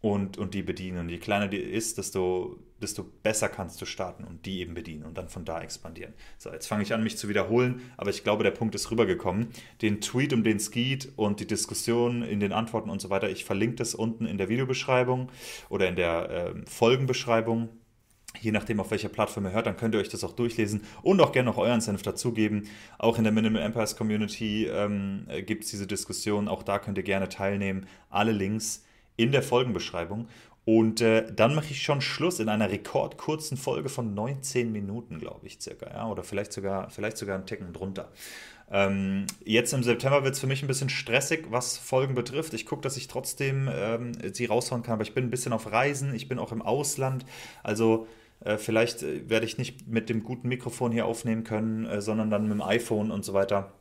und, 0.00 0.38
und 0.38 0.54
die 0.54 0.62
bedienen. 0.62 0.98
Und 0.98 1.08
je 1.08 1.18
kleiner 1.18 1.48
die 1.48 1.56
ist, 1.56 1.98
desto, 1.98 2.60
desto 2.80 3.02
besser 3.02 3.48
kannst 3.48 3.80
du 3.82 3.86
starten 3.86 4.22
und 4.22 4.46
die 4.46 4.60
eben 4.60 4.74
bedienen 4.74 5.04
und 5.04 5.18
dann 5.18 5.28
von 5.28 5.44
da 5.44 5.60
expandieren. 5.60 6.14
So, 6.38 6.52
jetzt 6.52 6.68
fange 6.68 6.84
ich 6.84 6.94
an, 6.94 7.02
mich 7.02 7.18
zu 7.18 7.28
wiederholen, 7.28 7.80
aber 7.96 8.10
ich 8.10 8.22
glaube, 8.22 8.44
der 8.44 8.52
Punkt 8.52 8.76
ist 8.76 8.92
rübergekommen. 8.92 9.48
Den 9.82 10.00
Tweet, 10.00 10.32
um 10.32 10.44
den 10.44 10.58
es 10.58 10.70
geht 10.70 11.12
und 11.16 11.40
die 11.40 11.46
Diskussion 11.48 12.22
in 12.22 12.38
den 12.38 12.52
Antworten 12.52 12.88
und 12.88 13.00
so 13.00 13.10
weiter, 13.10 13.28
ich 13.30 13.44
verlinke 13.44 13.76
das 13.76 13.96
unten 13.96 14.26
in 14.26 14.38
der 14.38 14.48
Videobeschreibung 14.48 15.32
oder 15.70 15.88
in 15.88 15.96
der 15.96 16.30
äh, 16.30 16.54
Folgenbeschreibung 16.66 17.70
je 18.40 18.52
nachdem, 18.52 18.80
auf 18.80 18.90
welcher 18.90 19.08
Plattform 19.08 19.46
ihr 19.46 19.52
hört, 19.52 19.66
dann 19.66 19.76
könnt 19.76 19.94
ihr 19.94 20.00
euch 20.00 20.08
das 20.08 20.24
auch 20.24 20.32
durchlesen 20.32 20.82
und 21.02 21.20
auch 21.20 21.32
gerne 21.32 21.50
noch 21.50 21.58
euren 21.58 21.80
Senf 21.80 22.02
dazugeben. 22.02 22.68
Auch 22.98 23.18
in 23.18 23.24
der 23.24 23.32
Minimal 23.32 23.62
Empires 23.62 23.96
Community 23.96 24.66
ähm, 24.66 25.26
gibt 25.46 25.64
es 25.64 25.70
diese 25.70 25.86
Diskussion. 25.86 26.48
Auch 26.48 26.62
da 26.62 26.78
könnt 26.78 26.98
ihr 26.98 27.04
gerne 27.04 27.28
teilnehmen. 27.28 27.86
Alle 28.10 28.32
Links 28.32 28.84
in 29.16 29.32
der 29.32 29.42
Folgenbeschreibung. 29.42 30.28
Und 30.64 31.00
äh, 31.00 31.32
dann 31.32 31.54
mache 31.54 31.70
ich 31.70 31.82
schon 31.82 32.00
Schluss 32.00 32.40
in 32.40 32.48
einer 32.48 32.68
rekordkurzen 32.70 33.56
Folge 33.56 33.88
von 33.88 34.14
19 34.14 34.72
Minuten, 34.72 35.20
glaube 35.20 35.46
ich, 35.46 35.60
circa. 35.60 35.88
Ja? 35.88 36.08
Oder 36.08 36.24
vielleicht 36.24 36.52
sogar, 36.52 36.90
vielleicht 36.90 37.18
sogar 37.18 37.36
einen 37.36 37.46
Ticken 37.46 37.72
drunter. 37.72 38.10
Ähm, 38.68 39.26
jetzt 39.44 39.72
im 39.72 39.84
September 39.84 40.24
wird 40.24 40.34
es 40.34 40.40
für 40.40 40.48
mich 40.48 40.64
ein 40.64 40.66
bisschen 40.66 40.88
stressig, 40.88 41.46
was 41.50 41.78
Folgen 41.78 42.16
betrifft. 42.16 42.52
Ich 42.52 42.66
gucke, 42.66 42.82
dass 42.82 42.96
ich 42.96 43.06
trotzdem 43.06 43.70
ähm, 43.72 44.12
sie 44.32 44.46
raushauen 44.46 44.82
kann, 44.82 44.94
aber 44.94 45.04
ich 45.04 45.14
bin 45.14 45.24
ein 45.24 45.30
bisschen 45.30 45.52
auf 45.52 45.70
Reisen, 45.70 46.14
ich 46.14 46.28
bin 46.28 46.40
auch 46.40 46.50
im 46.50 46.62
Ausland. 46.62 47.24
Also 47.62 48.08
vielleicht 48.58 49.02
äh, 49.02 49.28
werde 49.28 49.46
ich 49.46 49.58
nicht 49.58 49.86
mit 49.86 50.08
dem 50.08 50.22
guten 50.22 50.48
Mikrofon 50.48 50.92
hier 50.92 51.06
aufnehmen 51.06 51.44
können, 51.44 51.86
äh, 51.86 52.00
sondern 52.00 52.30
dann 52.30 52.44
mit 52.44 52.52
dem 52.52 52.62
iPhone 52.62 53.10
und 53.10 53.24
so 53.24 53.32
weiter. 53.32 53.72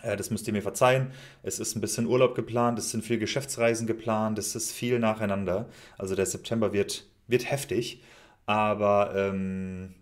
Das 0.00 0.30
müsst 0.30 0.46
ihr 0.46 0.52
mir 0.52 0.62
verzeihen. 0.62 1.10
Es 1.42 1.58
ist 1.58 1.74
ein 1.74 1.80
bisschen 1.80 2.06
Urlaub 2.06 2.36
geplant, 2.36 2.78
es 2.78 2.92
sind 2.92 3.02
viele 3.02 3.18
Geschäftsreisen 3.18 3.88
geplant, 3.88 4.38
es 4.38 4.54
ist 4.54 4.70
viel 4.70 5.00
nacheinander. 5.00 5.68
Also 5.96 6.14
der 6.14 6.24
September 6.24 6.72
wird, 6.72 7.08
wird 7.26 7.50
heftig, 7.50 8.00
aber 8.46 9.12
ähm, 9.16 9.96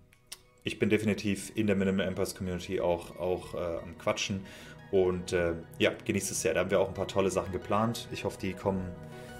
ich 0.64 0.78
bin 0.78 0.90
definitiv 0.90 1.50
in 1.54 1.66
der 1.66 1.76
Minimal 1.76 2.06
Empires 2.06 2.34
Community 2.34 2.78
auch, 2.78 3.18
auch 3.18 3.54
äh, 3.54 3.78
am 3.82 3.96
Quatschen 3.96 4.42
und 4.90 5.32
äh, 5.32 5.54
ja, 5.78 5.92
genießt 6.04 6.30
es 6.30 6.42
sehr. 6.42 6.54
Da 6.54 6.60
haben 6.60 6.70
wir 6.70 6.80
auch 6.80 6.88
ein 6.88 6.94
paar 6.94 7.08
tolle 7.08 7.30
Sachen 7.30 7.52
geplant. 7.52 8.08
Ich 8.12 8.24
hoffe, 8.24 8.38
die 8.40 8.52
kommen 8.52 8.84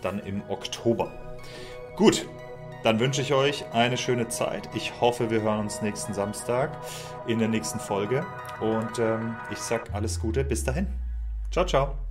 dann 0.02 0.20
im 0.20 0.42
Oktober. 0.48 1.12
Gut, 1.96 2.26
dann 2.86 3.00
wünsche 3.00 3.20
ich 3.20 3.34
euch 3.34 3.64
eine 3.72 3.96
schöne 3.96 4.28
Zeit. 4.28 4.68
Ich 4.72 5.00
hoffe, 5.00 5.28
wir 5.28 5.42
hören 5.42 5.58
uns 5.58 5.82
nächsten 5.82 6.14
Samstag 6.14 6.70
in 7.26 7.40
der 7.40 7.48
nächsten 7.48 7.80
Folge. 7.80 8.24
Und 8.60 9.00
ähm, 9.00 9.34
ich 9.50 9.58
sage 9.58 9.92
alles 9.92 10.20
Gute. 10.20 10.44
Bis 10.44 10.62
dahin. 10.62 10.86
Ciao, 11.50 11.66
ciao. 11.66 12.05